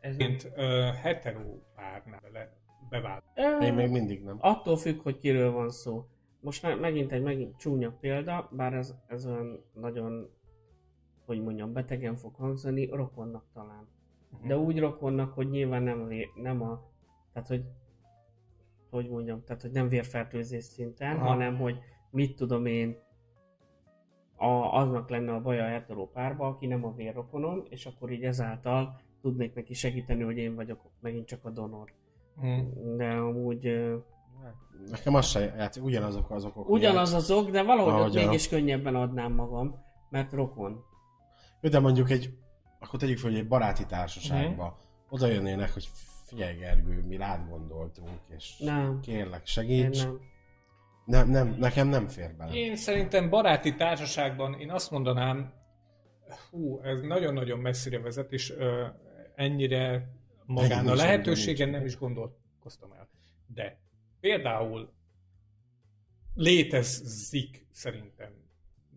[0.00, 0.28] Ez nem.
[0.28, 2.56] Mint ö, hetero párnál bele,
[2.90, 3.24] bevált.
[3.60, 4.36] Én még mindig nem.
[4.40, 6.06] Attól függ, hogy kiről van szó.
[6.40, 10.30] Most me- megint egy megint csúnya példa, bár ez, ez olyan nagyon,
[11.26, 13.88] hogy mondjam, betegen fog hangzani, rokonnak talán.
[14.42, 16.82] De úgy rokonnak, hogy nyilván nem, nem a,
[17.32, 17.64] tehát hogy,
[18.90, 21.26] hogy mondjam, tehát hogy nem vérfertőzés szinten, Aha.
[21.26, 21.78] hanem hogy
[22.10, 22.96] mit tudom én,
[24.36, 28.22] a, aznak lenne a baja a hetero párba, aki nem a vérrokonom, és akkor így
[28.24, 31.92] ezáltal tudnék neki segíteni, hogy én vagyok megint csak a donor.
[32.40, 32.96] Hmm.
[32.96, 33.92] De amúgy
[34.90, 36.68] Nekem az se játszik, ugyanazok az okok.
[36.68, 39.74] ugyanaz az ok, de valahogy ott a- mégis könnyebben adnám magam,
[40.10, 40.84] mert rokon.
[41.60, 42.34] De mondjuk egy,
[42.84, 45.14] akkor tegyük fel, hogy egy baráti társaságba Mhm.
[45.14, 45.88] oda jönnének, hogy
[46.26, 49.00] figyelj Gergő, mi rád gondoltunk, és Nem.
[49.00, 50.02] kérlek Én segíts.
[50.02, 50.20] nem.
[51.06, 52.52] Nem, nem, nekem nem fér bele.
[52.52, 55.52] Én szerintem baráti társaságban én azt mondanám,
[56.50, 58.86] hú, ez nagyon-nagyon messzire vezet, és ö,
[59.34, 60.08] ennyire
[60.46, 63.08] magán a lehetőségen nem is gondolkoztam el.
[63.46, 63.78] De
[64.20, 64.92] például
[66.34, 68.32] létezik szerintem,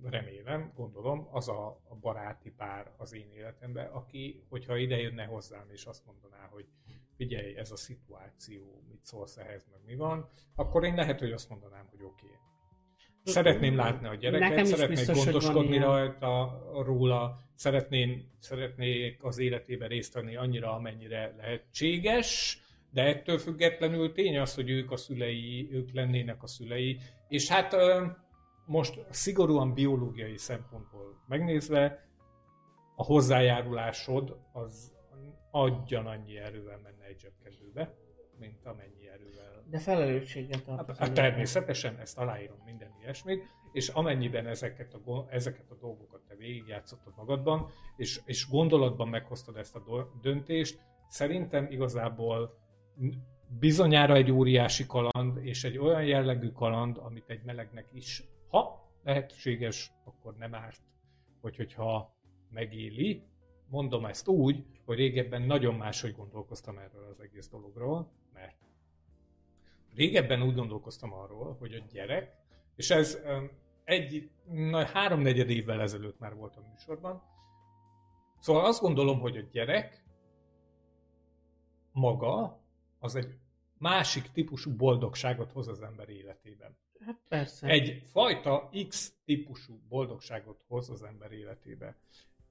[0.04, 5.70] remélem, gondolom, az a, a baráti pár az én életemben, aki, hogyha ide jönne hozzám,
[5.72, 6.66] és azt mondaná, hogy
[7.16, 11.50] figyelj, ez a szituáció, mit szólsz ehhez, meg mi van, akkor én lehet, hogy azt
[11.50, 12.26] mondanám, hogy oké.
[12.26, 12.36] Okay.
[13.24, 20.14] Szeretném látni a gyereket, Nekem szeretnék biztos, gondoskodni rajta, róla, szeretném, szeretnék az életébe részt
[20.14, 22.60] venni annyira, amennyire lehetséges,
[22.92, 27.76] de ettől függetlenül tény az, hogy ők a szülei, ők lennének a szülei, és hát
[28.68, 32.06] most szigorúan biológiai szempontból megnézve,
[32.96, 34.96] a hozzájárulásod az
[35.52, 37.94] adjan annyi erővel menne egy zsebkedőbe,
[38.40, 41.06] mint amennyi erővel De felelősséggel Hát, tartozom.
[41.06, 47.14] hát természetesen ezt aláírom minden ilyesmit, és amennyiben ezeket a, ezeket a dolgokat te végigjátszottad
[47.16, 52.58] magadban, és, és gondolatban meghoztad ezt a döntést, szerintem igazából
[53.60, 59.92] bizonyára egy óriási kaland, és egy olyan jellegű kaland, amit egy melegnek is, ha lehetséges,
[60.04, 60.82] akkor nem árt,
[61.42, 62.16] hogy hogyha
[62.50, 63.24] megéli,
[63.70, 68.58] mondom ezt úgy, hogy régebben nagyon máshogy gondolkoztam erről az egész dologról, mert
[69.96, 72.36] régebben úgy gondolkoztam arról, hogy a gyerek,
[72.76, 73.22] és ez
[73.84, 77.24] egy, na, háromnegyed évvel ezelőtt már volt a műsorban,
[78.40, 80.04] szóval azt gondolom, hogy a gyerek
[81.92, 82.62] maga
[83.00, 83.38] az egy
[83.78, 86.78] másik típusú boldogságot hoz az ember életében.
[87.06, 87.68] Hát persze.
[87.68, 91.96] Egy fajta X típusú boldogságot hoz az ember életébe.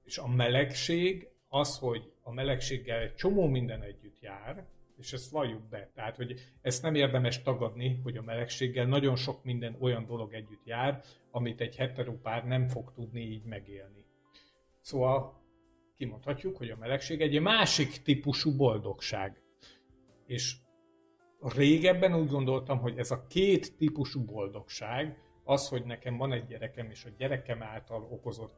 [0.03, 4.65] És a melegség az, hogy a melegséggel egy csomó minden együtt jár,
[4.97, 5.91] És ezt valljuk be.
[5.93, 10.65] Tehát, hogy ezt nem érdemes tagadni, hogy a melegséggel nagyon sok minden olyan dolog együtt
[10.65, 14.05] jár, amit egy heteropár nem fog tudni így megélni.
[14.81, 15.41] Szóval
[15.95, 19.41] kimondhatjuk, hogy a melegség egy másik típusú boldogság.
[20.25, 20.55] És
[21.41, 26.89] régebben úgy gondoltam, hogy ez a két típusú boldogság, az, hogy nekem van egy gyerekem,
[26.89, 28.53] és a gyerekem által okozott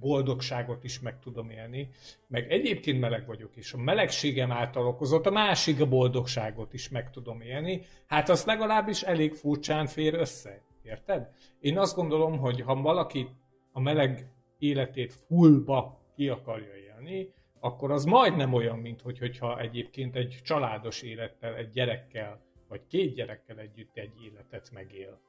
[0.00, 1.88] boldogságot is meg tudom élni,
[2.26, 7.40] meg egyébként meleg vagyok, és a melegségem által okozott a másik boldogságot is meg tudom
[7.40, 10.62] élni, hát az legalábbis elég furcsán fér össze.
[10.82, 11.28] Érted?
[11.60, 13.28] Én azt gondolom, hogy ha valaki
[13.72, 20.16] a meleg életét fullba ki akarja élni, akkor az majdnem olyan, mint hogy, hogyha egyébként
[20.16, 25.20] egy családos élettel, egy gyerekkel, vagy két gyerekkel együtt egy életet megél.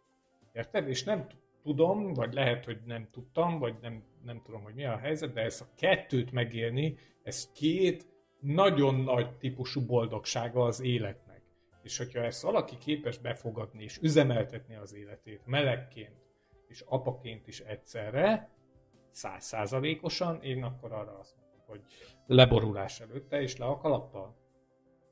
[0.53, 0.87] Érted?
[0.87, 1.27] És nem
[1.63, 5.41] tudom, vagy lehet, hogy nem tudtam, vagy nem, nem tudom, hogy mi a helyzet, de
[5.41, 8.07] ezt a kettőt megélni, ez két
[8.39, 11.41] nagyon nagy típusú boldogsága az életnek.
[11.83, 16.19] És hogyha ezt valaki képes befogadni és üzemeltetni az életét melegként
[16.69, 18.49] és apaként is egyszerre,
[19.11, 21.81] százszázalékosan, én akkor arra azt mondom, hogy
[22.25, 24.37] leborulás előtte és le a kalappal.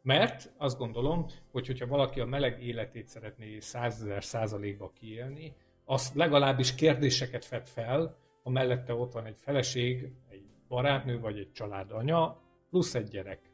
[0.02, 5.56] Mert azt gondolom, hogy hogyha valaki a meleg életét szeretné százezer százalékba kiélni,
[5.86, 11.52] az legalábbis kérdéseket fed fel, ha mellette ott van egy feleség, egy barátnő vagy egy
[11.52, 13.52] családanya, plusz egy gyerek.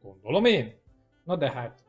[0.00, 0.74] Gondolom én?
[1.24, 1.84] Na de hát,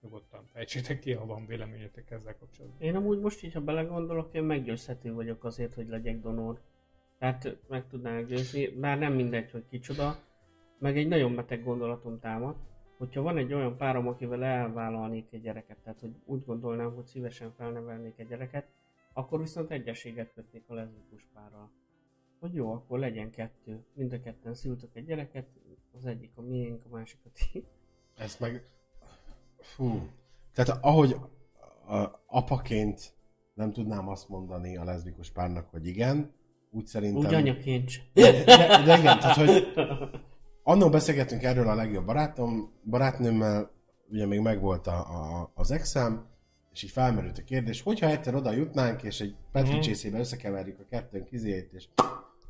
[0.00, 2.80] nyugodtan fejtsétek ki, ha van véleményetek ezzel kapcsolatban.
[2.80, 6.60] Én amúgy most így, ha belegondolok, én meggyőzhető vagyok azért, hogy legyek donor.
[7.22, 10.16] Tehát meg tudnál győzni, bár nem mindegy, hogy kicsoda,
[10.78, 12.56] meg egy nagyon beteg gondolatom támad,
[12.98, 17.52] hogyha van egy olyan párom, akivel elvállalnék egy gyereket, tehát hogy úgy gondolnám, hogy szívesen
[17.56, 18.66] felnevelnék egy gyereket,
[19.12, 21.70] akkor viszont egyességet kötnék a leszbikus párral.
[22.40, 23.84] Hogy jó, akkor legyen kettő.
[23.94, 25.46] Mind a ketten szültök egy gyereket,
[25.92, 27.64] az egyik a miénk, a másik a ti.
[28.16, 28.68] Ezt meg...
[29.58, 30.08] Fú.
[30.54, 31.16] Tehát ahogy
[32.26, 33.14] apaként
[33.54, 36.40] nem tudnám azt mondani a leszbikus párnak, hogy igen,
[36.74, 37.26] úgy szerintem...
[37.28, 38.04] Úgy anyaként sem.
[38.12, 39.72] De, de, de igen, tehát hogy
[40.62, 43.70] annó beszélgettünk erről a legjobb barátom, barátnőmmel,
[44.10, 46.26] ugye még megvolt a, a, az exám,
[46.72, 49.80] és így felmerült a kérdés, hogyha egyszer oda jutnánk, és egy Petri Mhm.
[49.80, 51.88] csészébe összekeverjük a kettőnk izét, és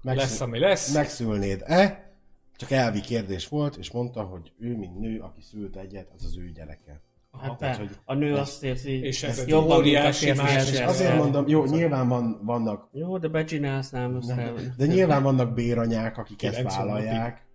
[0.02, 0.94] Lesz, ami lesz.
[0.94, 2.10] megszülnéd-e?
[2.56, 6.36] Csak elvi kérdés volt, és mondta, hogy ő, mint nő, aki szült egyet, az az
[6.38, 7.00] ő gyereke.
[7.40, 10.70] Hát be, hogy a nő azt érzi, És ez egy jobban, mint a férfi más-
[10.70, 11.22] És azért érzi.
[11.22, 14.52] mondom, jó, nyilván van, vannak, Jó, de becsinálsz nem össze.
[14.76, 17.46] de nyilván vannak béranyák, akik ezt 90 vállalják,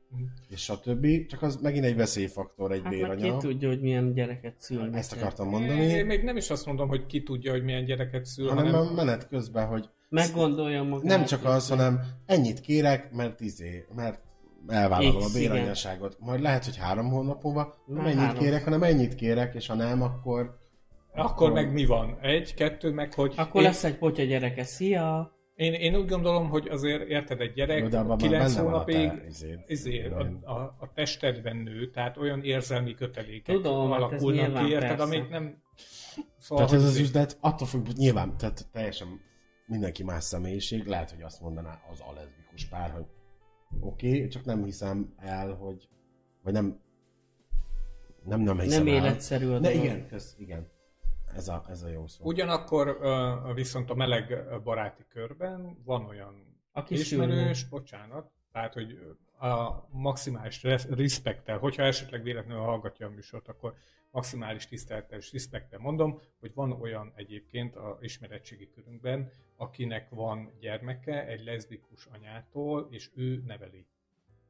[0.49, 1.07] és stb.
[1.27, 3.37] Csak az megint egy veszélyfaktor, egy Hát meg ki béranya.
[3.37, 4.95] tudja, hogy milyen gyereket szülnek.
[4.95, 8.25] Ezt akartam Én mondani, még nem is azt mondom, hogy ki tudja, hogy milyen gyereket
[8.25, 11.03] szül, hanem hanem a menet közben, hogy Meggondolja magát.
[11.03, 14.19] nem csak az, hanem ennyit kérek, mert izé, mert
[14.67, 15.51] elvállalom a igen.
[15.51, 16.15] béranyaságot.
[16.19, 18.43] Majd lehet, hogy három hónap múlva nem Már ennyit három.
[18.43, 20.57] kérek, hanem ennyit kérek, és ha nem, akkor...
[21.13, 22.17] akkor meg mi van?
[22.21, 23.33] Egy, kettő, meg hogy...
[23.37, 24.63] Akkor én, lesz egy potya gyereke.
[24.63, 25.31] Szia!
[25.57, 28.73] én, én úgy gondolom, hogy azért érted egy gyerek, De abban már 9 benne van
[28.73, 29.59] a hónapig te izéd.
[29.67, 34.71] izé, a, a, a testedben nő, tehát olyan érzelmi kötelékek Tudom, hát alakulnak nyilván ki,
[34.71, 35.61] érted, amit nem...
[36.39, 39.07] Szóval, Tehát ez hogy az izé- üzlet attól függ, nyilván, tehát teljesen
[39.65, 43.05] mindenki más személyiség, lehet, hogy azt mondaná az a leszbikus pár, hogy
[43.79, 45.89] oké, okay, csak nem hiszem el, hogy
[46.43, 46.79] vagy nem
[48.23, 49.03] nem, nem hiszem Nem el.
[49.03, 50.67] életszerű a De igen, kösz, igen.
[51.35, 52.25] Ez a, ez a jó szó.
[52.25, 52.99] Ugyanakkor
[53.53, 58.99] viszont a meleg baráti körben van olyan Aki ismerős, bocsánat, tehát hogy
[59.39, 63.73] a maximális res- respekttel, hogyha esetleg véletlenül hallgatja a műsort, akkor
[64.11, 71.25] maximális tisztelettel és respekttel mondom, hogy van olyan egyébként a ismeretségi körünkben, akinek van gyermeke
[71.27, 73.85] egy leszbikus anyától, és ő neveli.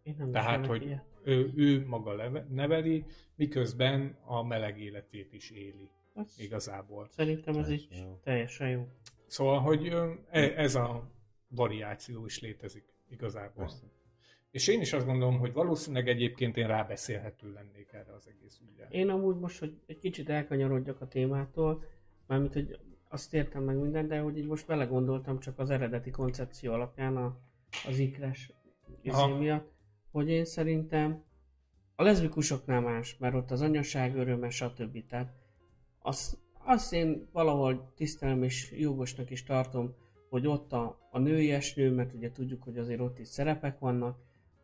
[0.03, 1.03] Én nem Tehát, hogy ilyet.
[1.23, 3.05] ő, ő maga leve- neveli,
[3.35, 7.07] miközben a meleg életét is éli Az- igazából.
[7.11, 8.19] Szerintem ez így Jó.
[8.23, 8.87] teljesen jó.
[9.25, 9.87] Szóval, hogy
[10.29, 11.11] e- ez a
[11.47, 13.63] variáció is létezik igazából.
[13.63, 13.85] Persze.
[14.51, 18.87] És én is azt gondolom, hogy valószínűleg egyébként én rábeszélhető lennék erre az egész ügyre.
[18.89, 21.83] Én amúgy most, hogy egy kicsit elkanyarodjak a témától,
[22.27, 22.79] mármint, hogy
[23.09, 27.17] azt értem meg minden, de hogy így most vele gondoltam csak az eredeti koncepció alapján
[27.17, 27.37] a,
[27.87, 28.53] az ikres
[29.01, 29.71] izé miatt,
[30.11, 31.23] hogy én szerintem
[31.95, 35.05] a leszbikusoknál más, mert ott az anyaság öröme, stb.
[35.07, 35.33] Tehát
[35.99, 39.95] azt, azt én valahol tisztelem és jogosnak is tartom,
[40.29, 44.17] hogy ott a, a női esnő, mert ugye tudjuk, hogy azért ott is szerepek vannak,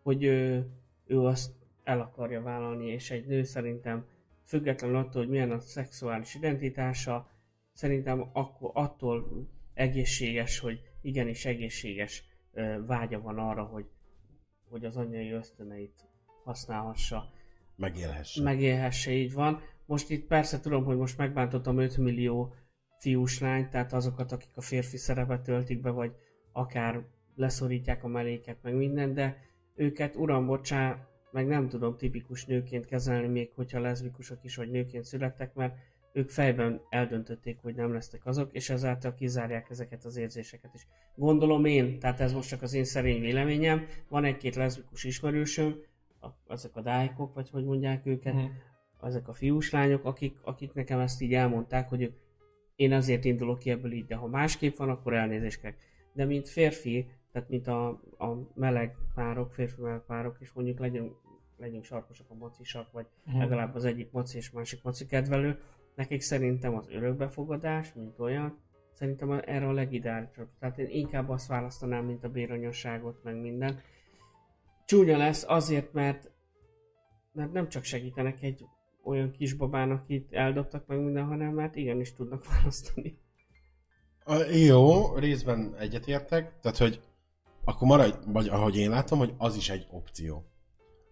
[0.04, 0.70] hogy ő,
[1.06, 1.52] ő azt
[1.84, 4.06] el akarja vállalni, és egy nő szerintem
[4.44, 7.30] függetlenül attól, hogy milyen a szexuális identitása,
[7.72, 12.24] szerintem akkor attól egészséges, hogy igenis egészséges
[12.54, 13.86] ö, vágya van arra, hogy,
[14.70, 16.06] hogy az anyai ösztöneit
[16.44, 17.32] használhassa.
[17.76, 18.44] megélhesse.
[18.44, 19.62] megélhesse, így van.
[19.86, 22.54] Most itt persze tudom, hogy most megbántottam 5 millió
[22.98, 26.12] fiús lányt, tehát azokat, akik a férfi szerepet töltik be, vagy
[26.52, 29.38] akár leszorítják a melléket, meg minden, de
[29.76, 35.04] őket, uram, bocsá, meg nem tudom tipikus nőként kezelni, még hogyha leszbikusok is, vagy nőként
[35.04, 35.76] születtek, mert
[36.14, 40.88] ők fejben eldöntötték, hogy nem lesznek azok, és ezáltal kizárják ezeket az érzéseket is.
[41.16, 45.76] Gondolom én, tehát ez most csak az én szerény véleményem, van egy-két leszbikus ismerősöm,
[46.22, 48.44] a, azok a dájkok, vagy hogy mondják őket, Mhm.
[49.02, 52.14] ezek a fiús lányok, akik, akik nekem ezt így elmondták, hogy ők,
[52.76, 55.74] én azért indulok ki ebből így, de ha másképp van, akkor elnézést kell.
[56.14, 61.16] De mint férfi, tehát mint a, a meleg párok, férfi meleg párok, és mondjuk legyünk,
[61.58, 63.38] legyünk sarkosak a macisak, vagy Mhm.
[63.38, 65.62] legalább az egyik maci és másik maci kedvelő,
[65.96, 68.58] nekik szerintem az örökbefogadás, mint olyan,
[68.94, 70.48] szerintem erre a legideálisabb.
[70.60, 73.80] Tehát én inkább azt választanám, mint a béranyosságot, meg minden.
[74.86, 76.32] Csúnya lesz azért, mert,
[77.32, 78.66] mert nem csak segítenek egy
[79.04, 83.18] olyan kisbabának, akit eldobtak meg minden, hanem mert igenis tudnak választani.
[84.26, 84.36] A,
[84.68, 87.02] jó, részben egyetértek, tehát hogy
[87.64, 90.46] akkor maradj, vagy ahogy én látom, hogy az is egy opció.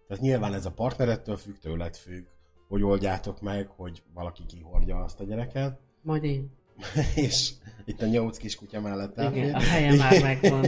[0.06, 2.24] Tehát nyilván ez a partnerettől függ, tőled függ,
[2.68, 6.50] hogy oldjátok meg, hogy valaki kihordja azt a gyereket, Majd én.
[7.14, 7.52] és
[7.84, 9.54] itt a nyolc kis kutya mellett Igen, elfér.
[9.54, 10.66] a helye már megvan.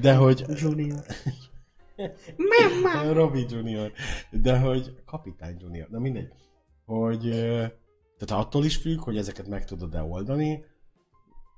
[0.00, 1.04] De hogy Junior.
[2.82, 3.12] Mama!
[3.12, 3.92] Robbie Junior.
[4.30, 5.88] De hogy kapitány Junior.
[5.88, 6.32] Na mindegy.
[6.84, 7.28] Hogy
[8.18, 10.64] tehát attól is függ, hogy ezeket meg tudod-e oldani,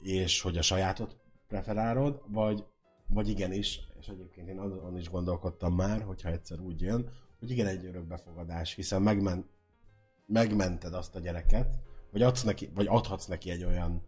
[0.02, 1.16] és hogy a sajátot
[1.48, 2.64] preferálod, vagy,
[3.08, 7.66] vagy igenis, és egyébként én azon is gondolkodtam már, hogyha egyszer úgy jön, hogy igen,
[7.66, 9.48] egy örökbefogadás, hiszen megmen,
[10.26, 11.78] megmented azt a gyereket,
[12.12, 14.02] vagy, adsz neki, vagy adhatsz neki egy olyan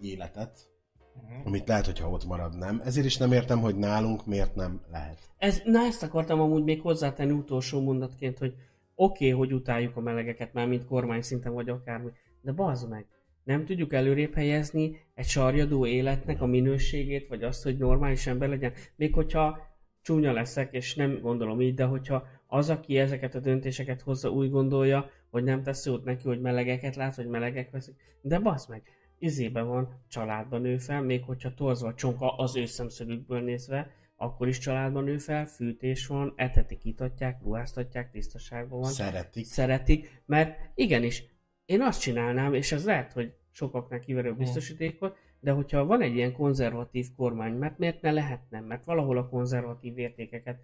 [0.00, 0.74] életet,
[1.22, 1.46] Mhm.
[1.46, 2.80] amit lehet, hogyha ott marad nem.
[2.84, 5.18] Ezért is nem értem, hogy nálunk miért nem lehet.
[5.38, 8.54] Ez, na ezt akartam amúgy még hozzátenni utolsó mondatként, hogy
[8.94, 12.10] oké, okay, hogy utáljuk a melegeket, már mint kormány szinten vagy akármi,
[12.40, 13.06] de bazd meg,
[13.46, 18.72] nem tudjuk előrébb helyezni egy sarjadó életnek a minőségét, vagy azt, hogy normális ember legyen.
[18.96, 19.58] Még hogyha
[20.02, 24.50] csúnya leszek, és nem gondolom így, de hogyha az, aki ezeket a döntéseket hozza, úgy
[24.50, 28.82] gondolja, hogy nem tesz jót neki, hogy melegeket lát, vagy melegek veszik, de bazd meg,
[29.18, 34.48] izében van, családban nő fel, még hogyha torzva a csonka az ő szemszögükből nézve, akkor
[34.48, 39.44] is családban nő fel, fűtés van, etetik, itatják, ruháztatják, tisztaságban van, Szeretik.
[39.44, 41.24] szeretik, mert igenis,
[41.66, 46.32] én azt csinálnám, és ez lehet, hogy sokaknak kiverő biztosítékot, de hogyha van egy ilyen
[46.32, 48.60] konzervatív kormány, mert miért ne lehetne?
[48.60, 50.60] Mert valahol a konzervatív értékeket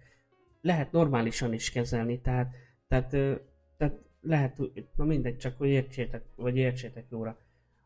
[0.61, 2.55] lehet normálisan is kezelni, tehát,
[2.87, 3.09] tehát,
[3.77, 4.57] tehát lehet,
[4.95, 7.37] na mindegy, csak hogy értsétek, vagy értsétek jóra.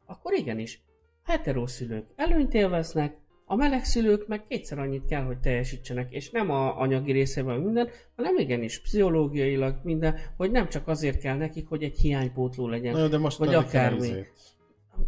[0.05, 0.81] Akkor igenis,
[1.23, 3.17] heteroszülők előnyt élveznek,
[3.49, 7.89] a meleg szülők meg kétszer annyit kell, hogy teljesítsenek, és nem a anyagi részében minden,
[8.15, 12.93] hanem igenis pszichológiailag minden, hogy nem csak azért kell nekik, hogy egy hiánypótló legyen.
[12.93, 14.25] Na, de most Vagy akármi.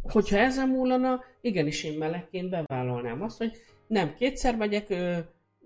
[0.02, 3.52] Hogyha ezen múlana, igenis én melegként bevállalnám azt, hogy
[3.88, 5.18] nem kétszer megyek ö,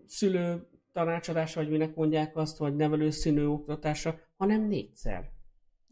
[0.07, 5.29] szülő tanácsadásra, vagy minek mondják azt, vagy nevelő színő oktatásra, hanem négyszer.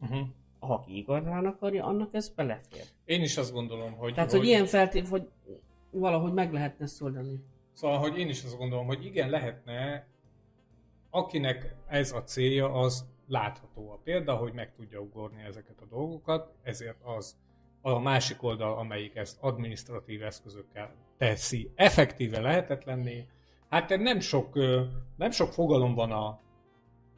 [0.00, 0.26] Uh-huh.
[0.58, 2.84] Ha igazán akarja, annak ez belefér.
[3.04, 4.14] Én is azt gondolom, hogy...
[4.14, 5.28] Tehát, hogy ilyen feltét, hogy
[5.92, 7.44] valahogy meg lehetne szoldani.
[7.72, 10.06] Szóval, hogy én is azt gondolom, hogy igen, lehetne,
[11.10, 16.54] akinek ez a célja, az látható a példa, hogy meg tudja ugorni ezeket a dolgokat,
[16.62, 17.36] ezért az
[17.80, 23.26] a másik oldal, amelyik ezt administratív eszközökkel teszi effektíve lehetetlenné,
[23.68, 24.54] hát nem sok,
[25.16, 26.40] nem sok fogalom van a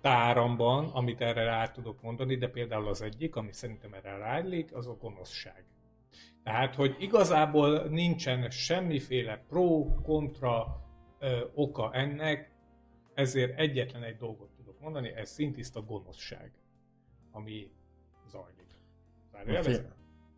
[0.00, 4.86] táramban, amit erre rá tudok mondani, de például az egyik, ami szerintem erre ráillik, az
[4.86, 5.64] a gonoszság.
[6.44, 10.80] Tehát, hogy igazából nincsen semmiféle pro-kontra
[11.18, 12.52] ö, oka ennek,
[13.14, 16.52] ezért egyetlen egy dolgot tudok mondani, ez szintiszta gonoszság,
[17.32, 17.70] ami
[18.30, 18.62] zajlik.
[19.62, 19.92] Fél-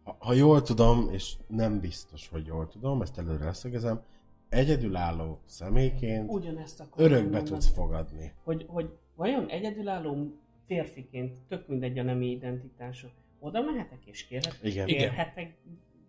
[0.05, 4.03] Ha, ha jól tudom, és nem biztos, hogy jól tudom, ezt előre leszögezem,
[4.49, 7.45] egyedülálló személyként Ugyanezt örökbe mondani.
[7.45, 8.33] tudsz fogadni.
[8.45, 10.33] Hogy, hogy vajon egyedülálló
[10.67, 14.89] férfiként, tök mindegy a nemi identitása, oda mehetek és kérhetek, Igen.
[14.89, 15.15] Igen.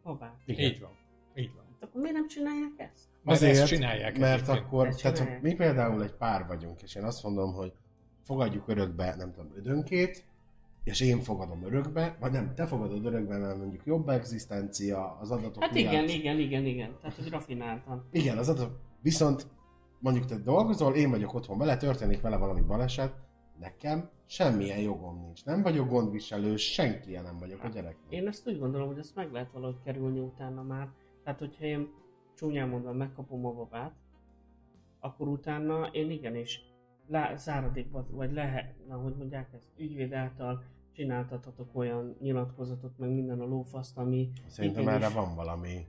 [0.08, 0.36] Babát.
[0.46, 0.72] Igen.
[0.72, 0.92] Így van.
[1.36, 1.64] Így van.
[1.80, 3.06] Hát Akkor miért nem csinálják ezt?
[3.24, 4.66] Mert Azért, ezt csinálják mert egyébként.
[4.66, 5.42] akkor, Ezt tehát csinálják.
[5.42, 7.74] mi például egy pár vagyunk, és én azt mondom, hogy
[8.24, 10.26] fogadjuk örökbe, nem tudom, ödönkét,
[10.84, 15.64] és én fogadom örökbe, vagy nem, te fogadod örökbe, mert mondjuk jobb egzisztencia, az adatok
[15.64, 15.92] Hát miatt.
[15.94, 16.96] igen, igen, igen, igen.
[17.02, 18.08] Tehát, hogy rafináltan.
[18.12, 19.48] Igen, az adatok, viszont
[20.00, 23.14] mondjuk te dolgozol, én vagyok otthon vele, történik vele valami baleset,
[23.60, 25.46] nekem semmilyen jogom nincs.
[25.46, 28.12] Nem vagyok gondviselő, senki nem vagyok a gyereknek.
[28.12, 30.90] Én ezt úgy gondolom, hogy ezt meg lehet valahogy kerülni utána már.
[31.24, 31.90] Tehát, hogyha én
[32.36, 33.94] csúnyán mondva megkapom a babát,
[35.00, 36.62] akkor utána én igenis
[37.08, 43.40] lá, záradékba, vagy lehet, na, hogy mondják ezt, ügyvéd által csináltathatok olyan nyilatkozatot, meg minden
[43.40, 45.88] a lófaszt, ami Szerintem igenis- erre van valami...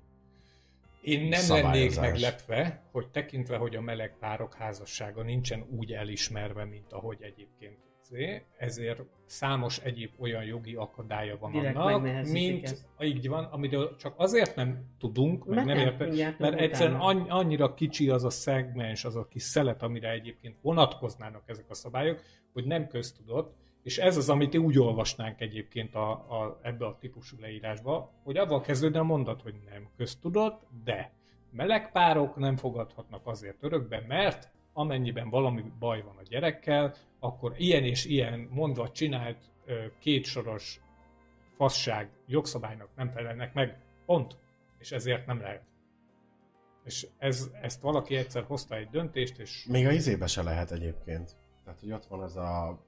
[1.03, 6.93] Én nem lennék meglepve, hogy tekintve, hogy a meleg párok házassága nincsen úgy elismerve, mint
[6.93, 12.87] ahogy egyébként izé, ezért számos egyéb olyan jogi akadálya van Direkt annak, mint ezt.
[13.01, 17.35] így van, amiről csak azért nem tudunk, meg nem nem, mert egyszerűen utána.
[17.35, 22.23] annyira kicsi az a szegmens, az a kis szelet, amire egyébként vonatkoznának ezek a szabályok,
[22.53, 27.37] hogy nem köztudott, és ez az, amit úgy olvasnánk egyébként a, a, ebbe a típusú
[27.41, 31.13] leírásba, hogy avval kezdődne a mondat, hogy nem köztudott, de
[31.51, 37.85] meleg párok nem fogadhatnak azért örökbe, mert amennyiben valami baj van a gyerekkel, akkor ilyen
[37.85, 39.51] és ilyen mondva csinált
[40.01, 40.81] kétsoros
[41.57, 44.37] fasság jogszabálynak nem felelnek meg, pont.
[44.79, 45.63] És ezért nem lehet.
[46.85, 51.37] És ez, ezt valaki egyszer hozta egy döntést, és Még a izébe se lehet egyébként.
[51.65, 52.79] Tehát, hogy ott van az a...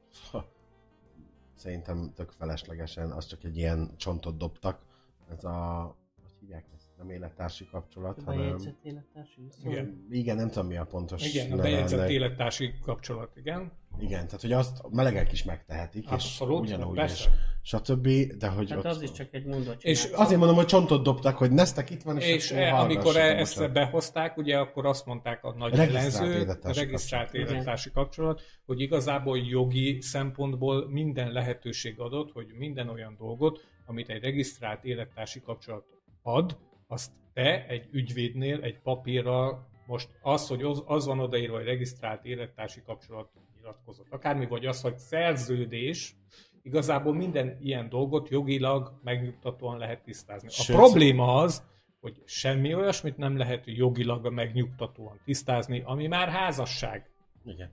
[1.55, 4.83] Szerintem tök feleslegesen, az csak egy ilyen csontot dobtak.
[5.31, 5.83] Ez a...
[6.23, 6.65] Hogy hívják?
[7.01, 8.41] Nem élettársi kapcsolat, hanem...
[8.41, 9.71] Bejegyzett élettársi viszony.
[9.73, 10.07] Igen.
[10.11, 12.11] Igen, nem tudom mi a pontos igen, a neve bejegyzett ennek.
[12.11, 13.73] élettársi kapcsolat, igen.
[13.99, 17.31] Igen, tehát hogy azt a melegek is megtehetik, Abszolút, és ugyanúgy persze.
[17.31, 18.09] is, stb.
[18.39, 18.91] De hogy Tehát ott...
[18.91, 19.83] az is csak egy mondat.
[19.83, 20.21] És csinálsz.
[20.21, 23.55] Azért mondom, hogy csontot dobtak, hogy Neztek itt van, és, És e, amikor e- ezt
[23.55, 23.75] bocsánat.
[23.75, 27.51] behozták, ugye akkor azt mondták a nagy Regisztrált ellenző, élettársi regisztrált kapcsolat.
[27.51, 34.23] élettársi kapcsolat, hogy igazából jogi szempontból minden lehetőség adott, hogy minden olyan dolgot, amit egy
[34.23, 35.85] regisztrált élettársi kapcsolat
[36.23, 36.59] ad,
[36.91, 42.25] azt te egy ügyvédnél egy papírral, most az, hogy az, az van odaírva, hogy regisztrált
[42.25, 46.17] élettársi kapcsolat nyilatkozott, akármi, vagy az, hogy szerződés,
[46.63, 50.49] igazából minden ilyen dolgot jogilag megnyugtatóan lehet tisztázni.
[50.49, 51.63] A Sőt, probléma az,
[52.01, 57.11] hogy semmi olyasmit nem lehet jogilag megnyugtatóan tisztázni, ami már házasság.
[57.45, 57.71] Igen.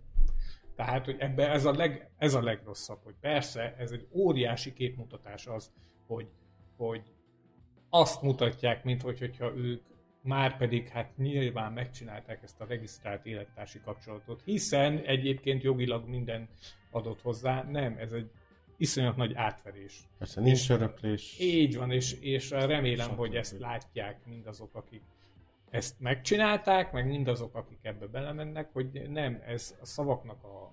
[0.75, 5.47] Tehát, hogy ebbe ez a, leg, ez a legrosszabb, hogy persze ez egy óriási képmutatás
[5.47, 5.71] az,
[6.07, 6.27] hogy,
[6.77, 7.01] hogy
[7.89, 9.81] azt mutatják, mint hogy, hogyha ők
[10.21, 16.49] már pedig hát nyilván megcsinálták ezt a regisztrált élettársi kapcsolatot, hiszen egyébként jogilag minden
[16.91, 17.63] adott hozzá.
[17.63, 18.31] Nem, ez egy
[18.77, 19.99] iszonyat nagy átverés.
[20.17, 21.39] Persze nincs öröklés.
[21.39, 25.01] Így van, és, és remélem, hogy ezt látják mindazok, akik
[25.69, 30.71] ezt megcsinálták, meg mindazok, akik ebbe belemennek, hogy nem, ez a szavaknak a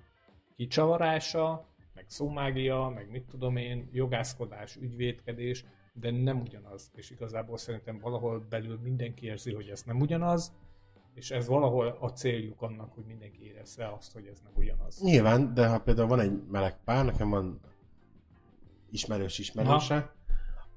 [0.56, 5.64] kicsavarása, meg szómágia, meg mit tudom én, jogászkodás, ügyvédkedés,
[6.00, 6.90] de nem ugyanaz.
[6.94, 10.52] És igazából szerintem valahol belül mindenki érzi, hogy ez nem ugyanaz,
[11.14, 15.00] és ez valahol a céljuk annak, hogy mindenki érezze azt, hogy ez nem ugyanaz.
[15.02, 17.60] Nyilván, de ha például van egy meleg pár, nekem van
[18.90, 20.14] ismerős ismerőse,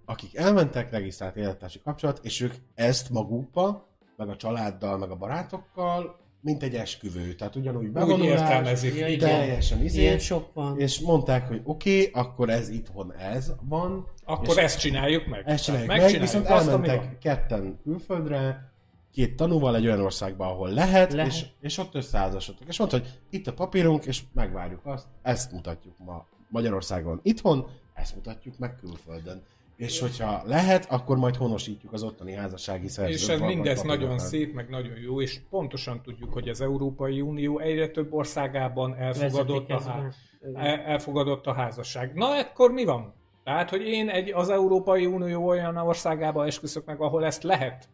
[0.05, 6.19] akik elmentek, regisztrált élettársi kapcsolat, és ők ezt magukba, meg a családdal, meg a barátokkal,
[6.47, 7.33] mint egy esküvő.
[7.33, 8.95] Tehát ugyanúgy Úgy bevonulás, értelmezik.
[8.95, 9.29] Ja, igen.
[9.29, 10.79] teljesen izé, Ilyen sok van.
[10.79, 15.43] és mondták, hogy oké, okay, akkor ez itthon ez van, Akkor ezt csináljuk meg.
[15.45, 18.71] ezt csináljuk meg, viszont azt, elmentek ketten külföldre,
[19.11, 21.31] két tanúval egy olyan országba, ahol lehet, Lehet.
[21.31, 22.67] És, és ott összeházasodtak.
[22.67, 28.15] És mondta, hogy itt a papírunk, és megvárjuk azt, ezt mutatjuk ma Magyarországon itthon, ezt
[28.15, 29.43] mutatjuk meg külföldön.
[29.77, 33.23] És hogyha lehet, akkor majd honosítjuk az ottani házassági szerződést.
[33.23, 37.59] És ez mindez nagyon szép, meg nagyon jó, és pontosan tudjuk, hogy az Európai Unió
[37.59, 42.13] egyre több országában elfogadott a, há- elfogadott a házasság.
[42.13, 43.13] Na, akkor mi van?
[43.43, 47.89] Tehát, hogy én egy, az Európai Unió olyan országába esküszök meg, ahol ezt lehet,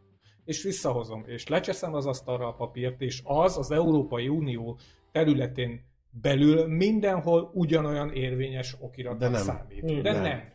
[0.45, 4.77] és visszahozom, és lecseszem az asztalra a papírt, és az az Európai Unió
[5.11, 5.81] területén
[6.21, 9.41] belül mindenhol ugyanolyan érvényes okiratnak De nem.
[9.43, 9.81] számít.
[9.81, 10.01] Nem.
[10.01, 10.52] De Nem.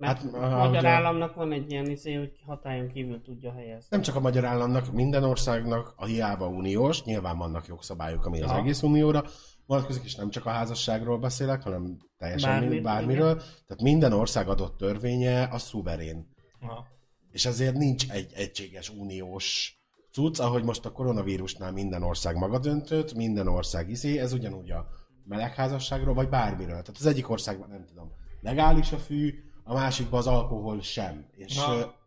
[0.00, 3.86] Mert Hát, a magyar ugye- államnak van egy ilyen izé, hogy hatályon kívül tudja helyezni.
[3.90, 8.50] Nem csak a magyar államnak, minden országnak, a hiába uniós, nyilván vannak jogszabályok, ami az
[8.50, 8.56] Ja.
[8.56, 9.24] egész unióra
[9.66, 13.34] vonatkozik, és nem csak a házasságról beszélek, hanem teljesen Bármi- Bármi, bármiről.
[13.36, 16.28] Tehát minden ország adott törvénye a szuverén.
[16.60, 16.86] Aha.
[17.30, 19.78] És ezért nincs egy egységes uniós
[20.12, 24.86] cucc, ahogy most a koronavírusnál minden ország maga döntött, minden ország izé, ez ugyanúgy a
[25.24, 26.80] melegházasságról, vagy bármiről.
[26.82, 29.34] Tehát az egyik országban nem tudom, legális a fű,
[29.70, 31.26] a másikban az alkohol sem.
[31.36, 31.66] És Na.
[31.66, 31.98] a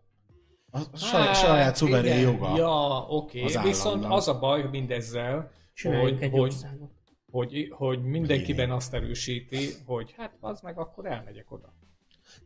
[0.75, 2.31] a saját, saját szuverén igen.
[2.31, 2.55] joga.
[2.57, 3.43] Ja, oké.
[3.43, 3.63] Okay.
[3.63, 6.91] Viszont az a baj mindezzel, Csináljunk hogy, hogy, országot.
[7.31, 11.73] hogy, hogy mindenkiben azt erősíti, hogy hát az meg akkor elmegyek oda.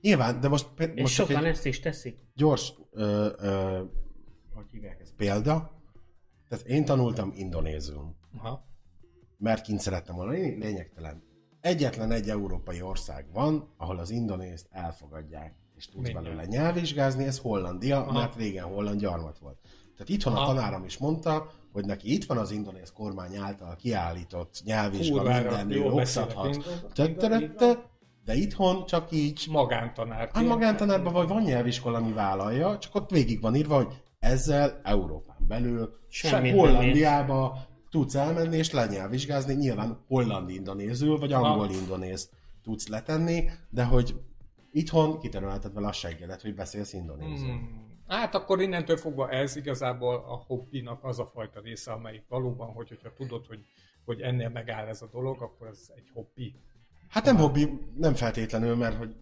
[0.01, 2.17] Nyilván, de most, És most sokan ezt is teszik.
[2.35, 3.81] gyors ö, ö,
[4.53, 5.81] hogy hívják ezt, példa.
[6.49, 8.15] Tehát én tanultam indonézul.
[8.37, 8.65] Aha.
[9.37, 11.23] mert kint szerettem volna lényegtelen.
[11.67, 16.25] Egyetlen egy európai ország van, ahol az indonézt elfogadják, és tudsz Mindjárt.
[16.25, 18.11] belőle nyelvvizsgázni, ez Hollandia, Aha.
[18.11, 19.57] mert régen holland gyarmat volt.
[19.93, 20.53] Tehát itthon a Aha.
[20.53, 25.67] tanárom is mondta, hogy neki itt van az indonéz kormány által kiállított nyelvvizsga, Kurvára minden
[25.67, 27.89] nő jól beszélek oktathat, tötterette,
[28.25, 30.29] de itthon csak így, Magántanár.
[30.33, 35.37] hát magántanárban vagy van nyelviskola, ami vállalja, csak ott végig van írva, hogy ezzel Európán
[35.47, 37.57] belül, Semmit Hollandiába
[37.89, 42.29] tudsz elmenni és lenyelvvizsgázni, nyilván holland indonézül, vagy angol indonézt
[42.63, 44.15] tudsz letenni, de hogy
[44.71, 47.49] itthon kitermelted vele a seggedet, hogy beszélsz indonézül.
[47.49, 47.85] Hmm.
[48.07, 52.87] Hát akkor innentől fogva ez igazából a hobbinak az a fajta része, amelyik valóban, hogy,
[52.87, 53.59] hogyha tudod, hogy,
[54.05, 56.55] hogy ennél megáll ez a dolog, akkor ez egy hobbi.
[57.07, 59.15] Hát nem hobbi, nem feltétlenül, mert hogy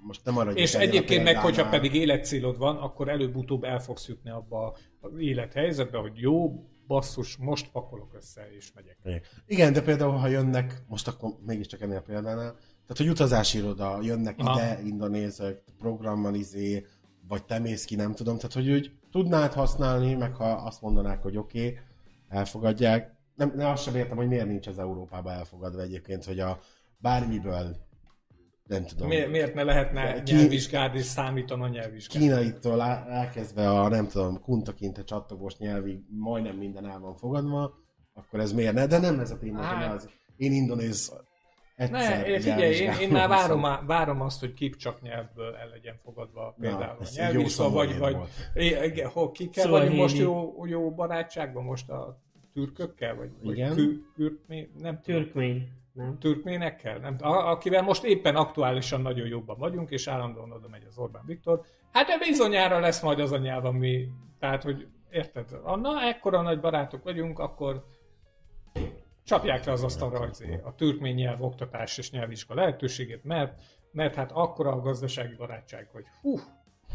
[0.00, 4.30] most nem arra És egyébként meg, hogyha pedig életcélod van, akkor előbb-utóbb el fogsz jutni
[4.30, 9.22] abba az élethelyzetbe, hogy jó, basszus, most pakolok össze és megyek.
[9.46, 13.98] Igen, de például, ha jönnek, most akkor mégiscsak ennél a példánál, tehát, hogy utazási iroda,
[14.02, 14.60] jönnek Aha.
[14.60, 16.86] ide indonézek, programmal izé,
[17.28, 21.22] vagy te mész ki, nem tudom, tehát, hogy úgy tudnád használni, meg ha azt mondanák,
[21.22, 21.78] hogy oké, okay,
[22.28, 23.14] elfogadják.
[23.34, 26.60] Nem, nem azt sem értem, hogy miért nincs az Európában elfogadva egyébként, hogy a
[26.98, 27.76] bármiből,
[28.70, 32.22] nem tudom, Miért, miért ne lehetne Ki- nyelvvizsgád és számítani a nyelvvizsgád?
[32.22, 37.74] kínaitól elkezdve a, nem tudom, kuntakinte csattogós nyelvig majdnem minden el van fogadva,
[38.14, 38.86] akkor ez miért ne?
[38.86, 40.08] De nem ez a téma, Hát- az.
[40.36, 41.12] Én indonéz
[41.76, 45.68] egyszer Ne, én, figyelj, én, én már várom, á- várom azt, hogy kipcsak nyelvből el
[45.68, 48.16] legyen fogadva például ez a nyelvvizsga, vagy, vagy
[48.84, 52.20] igen, ho, ki kell Szóval vagyunk most jó, jó barátságban most a
[52.52, 53.74] türkökkel, vagy, vagy Igen.
[53.74, 55.22] kü, kürtmé, nem tudom.
[55.22, 56.18] Türkmény, nem?
[56.18, 60.98] türkménekkel, nem, a, akivel most éppen aktuálisan nagyon jobban vagyunk, és állandóan oda megy az
[60.98, 61.64] Orbán Viktor.
[61.92, 66.60] Hát de bizonyára lesz majd az a nyelv, ami, tehát, hogy érted, na, ekkora nagy
[66.60, 67.84] barátok vagyunk, akkor
[69.24, 73.60] csapják le az asztalra izé, a türkmény nyelv oktatás és nyelvvizsga lehetőségét, mert,
[73.92, 76.38] mert hát akkora a gazdasági barátság, hogy hú,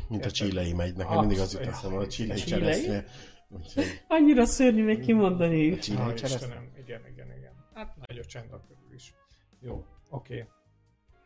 [0.10, 3.06] Mint a csilei megy, nekem mindig az jut eszembe, a csilei cseresznye.
[3.50, 5.72] Úgyhogy Annyira szörnyű még kimondani.
[5.72, 6.26] a csilei cseresznye.
[6.26, 7.45] Istenem, igen, igen, igen.
[7.76, 9.14] Hát nagy a csend a körül is.
[9.60, 10.34] Jó, oké.
[10.34, 10.48] Okay.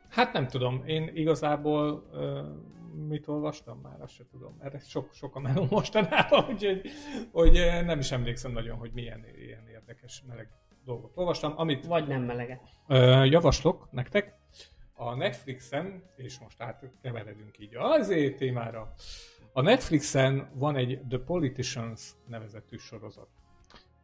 [0.10, 4.58] Hát nem tudom, én igazából uh, mit olvastam már, azt se tudom.
[4.60, 6.90] Erre sok, sok a meló mostanában, úgyhogy
[7.32, 7.54] hogy
[7.86, 10.50] nem is emlékszem nagyon, hogy milyen ilyen érdekes meleg
[10.86, 11.54] dolgot olvastam.
[11.56, 12.70] Amit Vagy nem meleget.
[12.88, 14.38] Ö, javaslok nektek,
[14.94, 18.94] a Netflixen, és most átkeveredünk így azért témára,
[19.54, 23.30] a Netflixen van egy The Politicians nevezetű sorozat,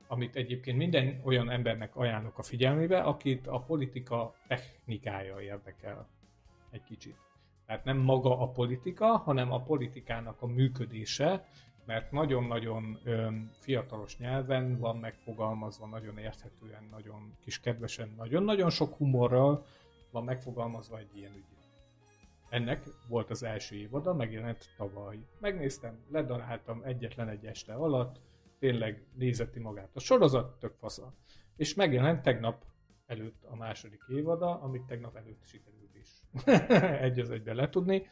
[0.08, 6.08] amit egyébként minden olyan embernek ajánlok a figyelmébe, akit a politika technikája érdekel
[6.72, 7.16] egy kicsit.
[7.66, 11.48] Tehát nem maga a politika, hanem a politikának a működése,
[11.86, 13.00] mert nagyon-nagyon
[13.60, 19.66] fiatalos nyelven van megfogalmazva, nagyon érthetően, nagyon kis kedvesen, nagyon-nagyon sok humorral
[20.12, 21.44] van megfogalmazva egy ilyen ügy.
[22.50, 25.20] Ennek volt az első évada, megjelent tavaly.
[25.40, 28.22] Megnéztem, ledaráltam egyetlen egy este alatt,
[28.60, 31.14] tényleg nézeti magát a sorozat, tök fasza.
[31.56, 32.66] És megjelent tegnap
[33.06, 36.10] előtt a második évada, amit tegnap előtt sikerült is
[37.08, 38.10] egy az egyben letudni.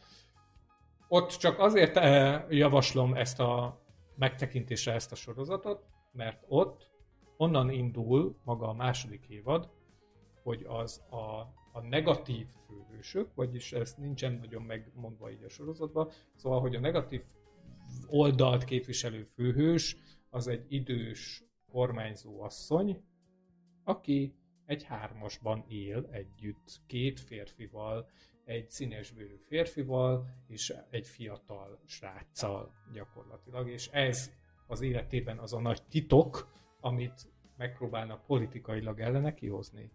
[1.07, 3.81] Ott csak azért eh, javaslom ezt a
[4.15, 6.91] megtekintésre ezt a sorozatot, mert ott
[7.37, 9.69] onnan indul maga a második évad,
[10.43, 11.39] hogy az a,
[11.71, 17.23] a negatív főhősök, vagyis ez nincsen nagyon megmondva így a sorozatban, szóval, hogy a negatív
[18.07, 19.97] oldalt képviselő főhős
[20.33, 23.03] az egy idős kormányzó asszony,
[23.83, 28.09] aki egy hármasban él együtt két férfival,
[28.45, 34.31] egy színesbőrű férfival és egy fiatal sráccal gyakorlatilag, és ez
[34.67, 39.91] az életében az a nagy titok, amit megpróbálnak politikailag ellene kihozni.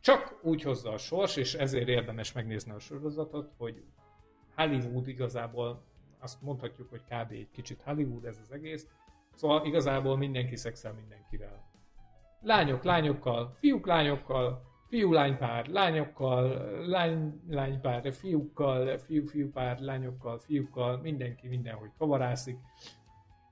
[0.00, 3.84] Csak úgy hozza a sors, és ezért érdemes megnézni a sorozatot, hogy
[4.54, 5.84] Hollywood igazából
[6.18, 7.32] azt mondhatjuk, hogy kb.
[7.32, 8.86] egy kicsit Hollywood ez az egész,
[9.34, 11.70] szóval igazából mindenki szexel mindenkivel.
[12.40, 22.58] Lányok lányokkal, fiúk lányokkal, fiú-lánypár lányokkal, lány-lánypár fiúkkal, fiú-fiúpár lányokkal, fiúkkal, mindenki mindenhogy kavarászik.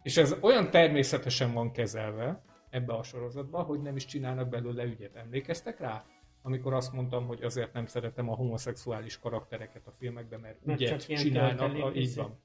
[0.02, 5.16] És ez olyan természetesen van kezelve ebbe a sorozatba, hogy nem is csinálnak belőle ügyet.
[5.16, 6.04] Emlékeztek rá?
[6.42, 11.06] Amikor azt mondtam, hogy azért nem szeretem a homoszexuális karaktereket a filmekben, mert, Mert ügyet
[11.06, 12.40] csinálnak, a, így van.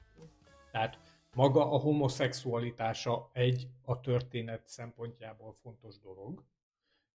[0.72, 0.98] Tehát
[1.36, 6.44] maga a homoszexualitása egy a történet szempontjából fontos dolog,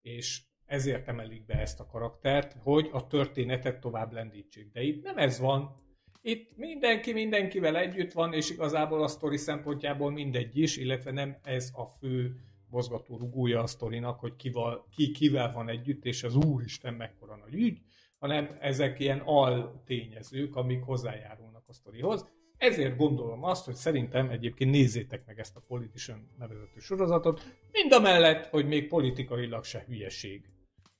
[0.03, 4.73] és ezért emelik be ezt a karaktert, hogy a történetet tovább lendítsék.
[4.73, 5.79] De itt nem ez van.
[6.23, 11.71] Itt mindenki mindenkivel együtt van, és igazából a sztori szempontjából mindegy is, illetve nem ez
[11.75, 12.35] a fő
[12.69, 17.55] mozgató rugója a sztorinak, hogy kival, ki kivel van együtt, és az úristen mekkora nagy
[17.55, 17.81] ügy,
[18.19, 22.29] hanem ezek ilyen al tényezők, amik hozzájárulnak a sztorihoz.
[22.61, 27.43] Ezért gondolom azt, hogy szerintem egyébként nézzétek meg ezt a Politician nevezetű sorozatot,
[27.73, 30.51] mind a mellett, hogy még politikailag se hülyeség,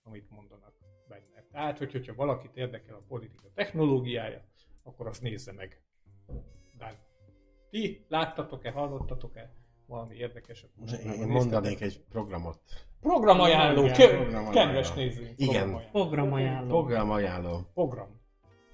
[0.03, 0.75] amit mondanak
[1.09, 1.47] benne.
[1.53, 4.45] Tehát, hogy, hogyha valakit érdekel a politika technológiája,
[4.83, 5.83] akkor azt nézze meg.
[6.79, 6.99] De
[7.71, 9.55] ti láttatok-e, hallottatok-e
[9.87, 10.71] valami érdekeset?
[11.05, 12.61] Én mondanék egy programot.
[13.01, 13.87] Programajánló,
[14.51, 15.39] kedves nézőink.
[15.39, 15.89] Igen.
[15.91, 15.91] Programajánló.
[15.91, 16.69] Programajánló.
[16.69, 17.71] Programajánló.
[17.75, 18.20] Program.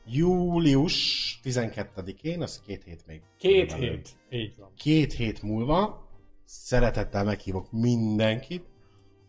[0.07, 3.21] Július 12-én, az két hét még.
[3.39, 4.09] Két hét.
[4.31, 4.73] Így van.
[4.77, 6.09] Két hét múlva
[6.45, 8.65] szeretettel meghívok mindenkit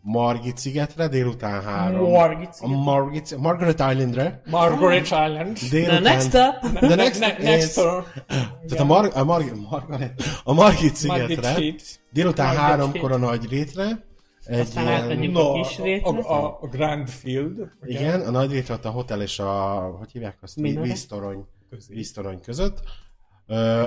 [0.00, 2.10] Margit szigetre délután három.
[2.10, 2.76] Margit A sziget.
[2.76, 4.42] Margit, Margaret Islandre.
[4.46, 5.56] Margaret Island.
[5.56, 6.74] The Délután, next up.
[6.74, 8.04] The next, ne, next is- door.
[8.26, 13.48] Tehát a, Mar, a, Mar, Margaret, a Margit szigetre Margit délután Margit háromkor a nagy
[13.48, 14.06] rétre.
[14.48, 16.08] Egy Aztán ilyen, átmegyünk No, a kis rétre.
[16.08, 17.58] a, a, a Grand Field.
[17.82, 17.98] ugye?
[18.00, 20.86] igen, a nagy rétre ott a hotel és a, hogy hívják azt, Minare?
[20.86, 21.46] víztorony,
[21.88, 22.80] víztorony között.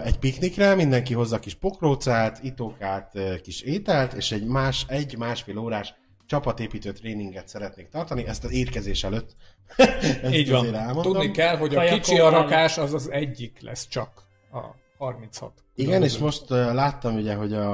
[0.04, 5.94] Egy piknikre, mindenki hozza kis pokrócát, itókát, kis ételt, és egy más, egy másfél órás
[6.26, 9.36] csapatépítő tréninget szeretnék tartani, ezt az étkezés előtt.
[10.22, 10.76] ezt Így van.
[10.76, 11.14] elmondom.
[11.14, 12.34] Tudni kell, hogy a kicsi van.
[12.34, 14.10] arakás az az egyik lesz csak
[14.52, 14.60] a
[14.98, 15.52] 36.
[15.76, 17.74] Igen, és most láttam ugye, hogy a,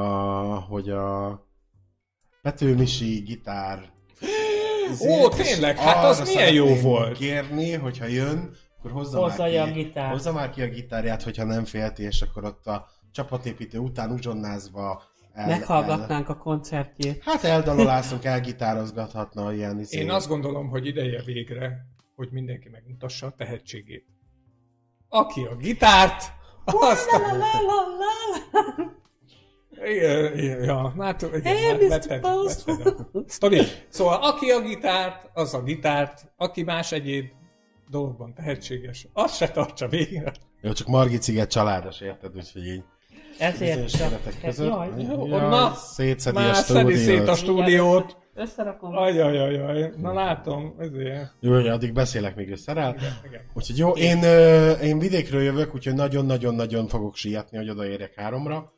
[0.59, 1.46] hogy a
[2.47, 3.89] Pető Misi gitár
[5.01, 5.77] Ó, tényleg?
[5.77, 7.17] Hát az milyen jó volt.
[7.17, 10.11] kérni, hogyha jön, akkor hozza, Hozza már a ki, gitárt.
[10.11, 15.03] hozza már ki a gitárját, hogyha nem félti, és akkor ott a csapatépítő után uzsonnázva
[15.33, 17.23] el, el, Meghallgatnánk a koncertjét.
[17.23, 19.99] hát eldalolászunk, elgitározgathatna ilyen izé.
[19.99, 21.85] Én azt gondolom, hogy ideje végre,
[22.15, 24.05] hogy mindenki megmutassa a tehetségét.
[25.09, 26.23] Aki a gitárt,
[26.65, 27.21] azt a...
[29.85, 33.65] Igen, igen, ja, hát, igen, Hey, Mr.
[33.89, 37.25] Szóval aki a gitárt, az a gitárt, aki más egyéb
[37.89, 40.31] dologban tehetséges, az se tartsa végre.
[40.61, 42.35] Jó, csak Margit sziget családos, érted?
[42.35, 42.83] Úgyhogy így
[43.39, 44.67] Ezért keretek között.
[44.67, 47.37] Jaj, jó, Jaj, na, szétszedi a szedi szét a stúdiót.
[47.37, 48.17] stúdiót.
[48.33, 48.95] Összerakom.
[48.95, 51.33] Ajajajaj, na látom, ezért.
[51.39, 52.95] Jó, hogy addig beszélek, még összerel.
[53.53, 54.23] Úgyhogy jó, én,
[54.81, 58.71] én vidékről jövök, úgyhogy nagyon-nagyon-nagyon fogok sietni, hogy odaérjek háromra.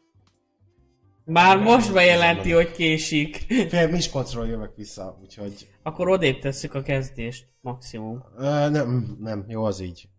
[1.30, 3.36] Már most bejelenti, hogy késik.
[3.70, 7.48] Fél Miskolcról jövök vissza, úgyhogy Akkor odébb tesszük a kezdést.
[7.62, 8.24] Maximum.
[8.38, 10.10] ö, nem, nem, jó az így.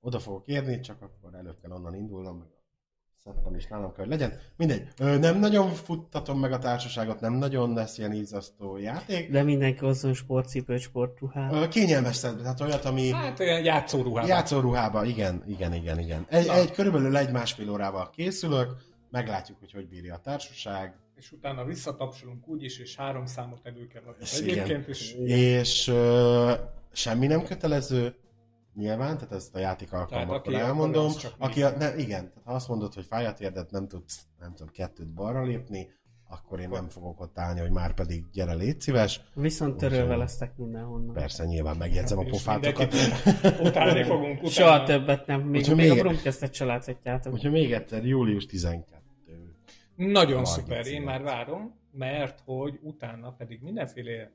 [0.00, 4.04] Oda fogok érni, csak akkor előbb kell onnan indulnom, meg a szettem is nálam kell,
[4.06, 4.38] hogy legyen.
[4.56, 9.30] Mindegy, ö, nem nagyon futtatom meg a társaságot, nem nagyon lesz ilyen ízasztó játék.
[9.30, 11.52] De mindenki hozzon sportcipőt, sportruhát.
[11.52, 14.28] Ö, kényelmes szedbe, tehát olyat, ami Hát olyan játszóruhában.
[14.30, 16.26] játszóruhába, igen, igen, igen, igen.
[16.28, 16.54] Egy, Na.
[16.54, 18.70] egy körülbelül egy másfél órával készülök,
[19.12, 20.94] meglátjuk, hogy hogy bírja a társaság.
[21.14, 24.22] És utána visszatapsolunk úgyis, és három számot elő kell adni.
[24.22, 25.12] És Egyébként is.
[25.24, 26.52] És ö,
[26.92, 28.14] semmi nem kötelező,
[28.74, 31.12] nyilván, tehát ezt a játék alkalmakkor aki elmondom.
[31.12, 34.20] csak Aki a, ne, igen, tehát ha azt mondod, hogy fáj a térdet, nem tudsz,
[34.40, 35.88] nem tudom, kettőt balra lépni,
[36.28, 39.20] akkor én nem fogok ott állni, hogy már pedig gyere, légy szíves.
[39.34, 41.14] Viszont törölve lesztek mindenhonnan.
[41.14, 42.92] Persze, nyilván megjegyzem a És pofátokat.
[42.92, 44.50] mindenkit Utálni fogunk utána.
[44.50, 45.40] Soha többet nem.
[45.40, 47.32] Még, Úgyhogy még a még- Brumkesztet családhatjátok.
[47.32, 49.01] Úgyhogy még egyszer, július 12.
[49.94, 54.30] Nagyon szuper, én már várom, mert hogy utána pedig mindenféle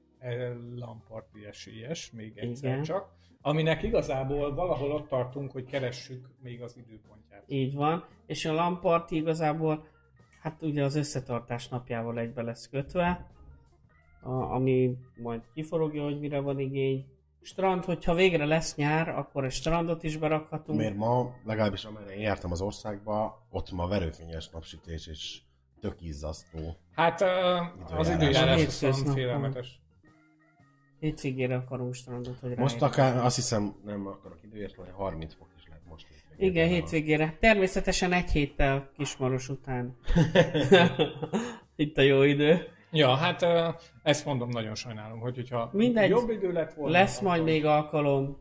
[0.76, 2.84] lamparti esélyes, még egyszer Igen.
[2.84, 7.43] csak, aminek igazából valahol ott tartunk, hogy keressük még az időpontját.
[7.47, 8.05] Így van.
[8.26, 9.88] És a Lamparti igazából,
[10.41, 13.28] hát ugye az összetartás napjával egybe lesz kötve,
[14.22, 17.05] a, ami majd kiforogja, hogy mire van igény.
[17.41, 20.79] Strand, hogyha végre lesz nyár, akkor egy strandot is berakhatunk.
[20.79, 25.42] Miért ma, legalábbis amerre én jártam az országba, ott ma verőfényes napsütés és
[25.88, 26.78] tök izzasztó.
[26.96, 27.58] Hát ö,
[27.97, 28.80] az Időjárás.
[28.82, 28.93] van.
[28.93, 29.80] félelmetes.
[31.00, 35.64] Hétvégére akarunk strandot, hogy Most akár, azt hiszem, nem akarok időért, mert 30 fok is
[35.68, 36.05] lehet most.
[36.08, 36.50] hétvégén.
[36.51, 37.38] Igen, hétvégére.
[37.39, 39.96] Természetesen egy héttel Kismaros után.
[41.76, 42.68] Itt a jó idő.
[42.92, 43.46] Ja, hát
[44.04, 46.09] ezt mondom, nagyon sajnálom, hogy hogyha Mindegy.
[46.09, 46.92] jobb idő lett volna.
[46.97, 48.38] Lesz majd akkor- még alkalom.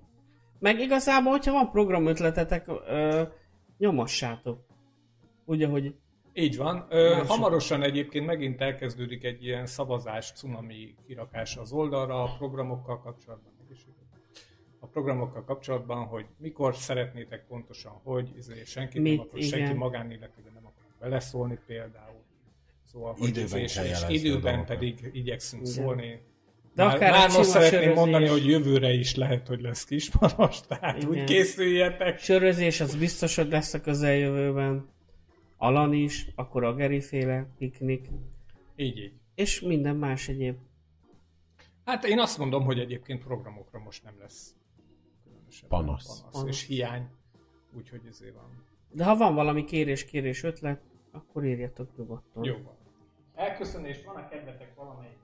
[0.59, 3.23] Meg igazából, hogyha van programötletetek, ö,
[3.79, 4.65] nyomassátok.
[5.45, 5.95] Úgy, ahogy
[6.39, 6.87] Így van.
[6.91, 13.55] Ö, hamarosan egyébként megint elkezdődik egy ilyen szavazás, cunami kirakása az oldalra a programokkal kapcsolatban.
[14.81, 19.77] A programokkal kapcsolatban, hogy mikor szeretnétek pontosan, hogy izé, senki Mit, nem akar, senki igen.
[19.77, 22.25] magánéletében nem akar beleszólni például.
[22.85, 25.75] Szóval, hogy Időben izé, és, időben pedig igyekszünk Igen.
[25.75, 26.21] szólni.
[26.75, 27.99] De már, akár már most szeretném sörözés.
[27.99, 31.27] mondani, hogy jövőre is lehet, hogy lesz kismaros, tehát úgy Igen.
[31.27, 32.19] készüljetek.
[32.19, 34.95] sörözés az biztos, hogy lesz a közeljövőben.
[35.57, 38.09] Alan is, akkor a geriféle piknik,
[38.77, 39.13] Így, így.
[39.35, 40.57] és minden más egyéb.
[41.85, 44.55] Hát én azt mondom, hogy egyébként programokra most nem lesz
[45.25, 46.07] különösebb Panasz.
[46.21, 46.49] panasz, Panasz.
[46.49, 47.09] és hiány.
[47.77, 48.65] Úgyhogy ezért van.
[48.91, 50.81] De ha van valami kérés, kérés, ötlet,
[51.11, 52.45] akkor írjatok nyugodtan.
[52.45, 52.77] Jó van.
[53.35, 55.19] Elköszönést van a kedvetek valamelyik.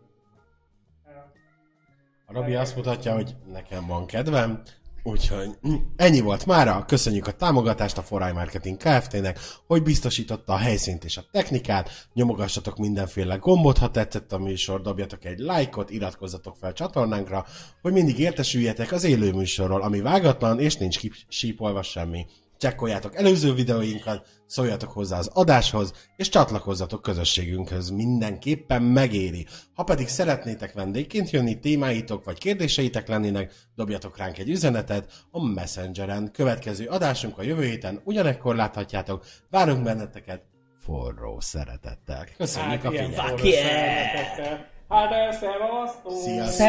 [2.26, 4.62] A Robi azt mutatja, hogy nekem van kedvem,
[5.03, 5.51] úgyhogy
[5.97, 6.85] ennyi volt mára.
[6.87, 12.09] Köszönjük a támogatást a Forai Marketing Kft-nek, hogy biztosította a helyszínt és a technikát.
[12.12, 17.47] Nyomogassatok mindenféle gombot, ha tetszett a műsor, dobjatok egy lájkot, iratkozzatok fel csatornánkra,
[17.83, 20.99] hogy mindig értesüljetek az élő műsorról, ami vágatlan és nincs
[21.29, 22.27] sípolva semmi.
[22.62, 29.47] Csekkoljátok előző videóinkat, szóljatok hozzá az adáshoz, és csatlakozzatok közösségünkhöz, mindenképpen megéri.
[29.74, 36.30] Ha pedig szeretnétek vendégként jönni, témáitok vagy kérdéseitek lennének, dobjatok ránk egy üzenetet a Messengeren.
[36.32, 39.24] Következő adásunk a jövő héten ugyanekkor láthatjátok.
[39.51, 40.43] Várunk benneteket
[40.84, 42.26] forró szeretettel.
[42.36, 44.70] Köszönjük Hát a figyelmet!
[44.89, 46.12] Hát szevasztok!
[46.12, 46.66] Sziasztok!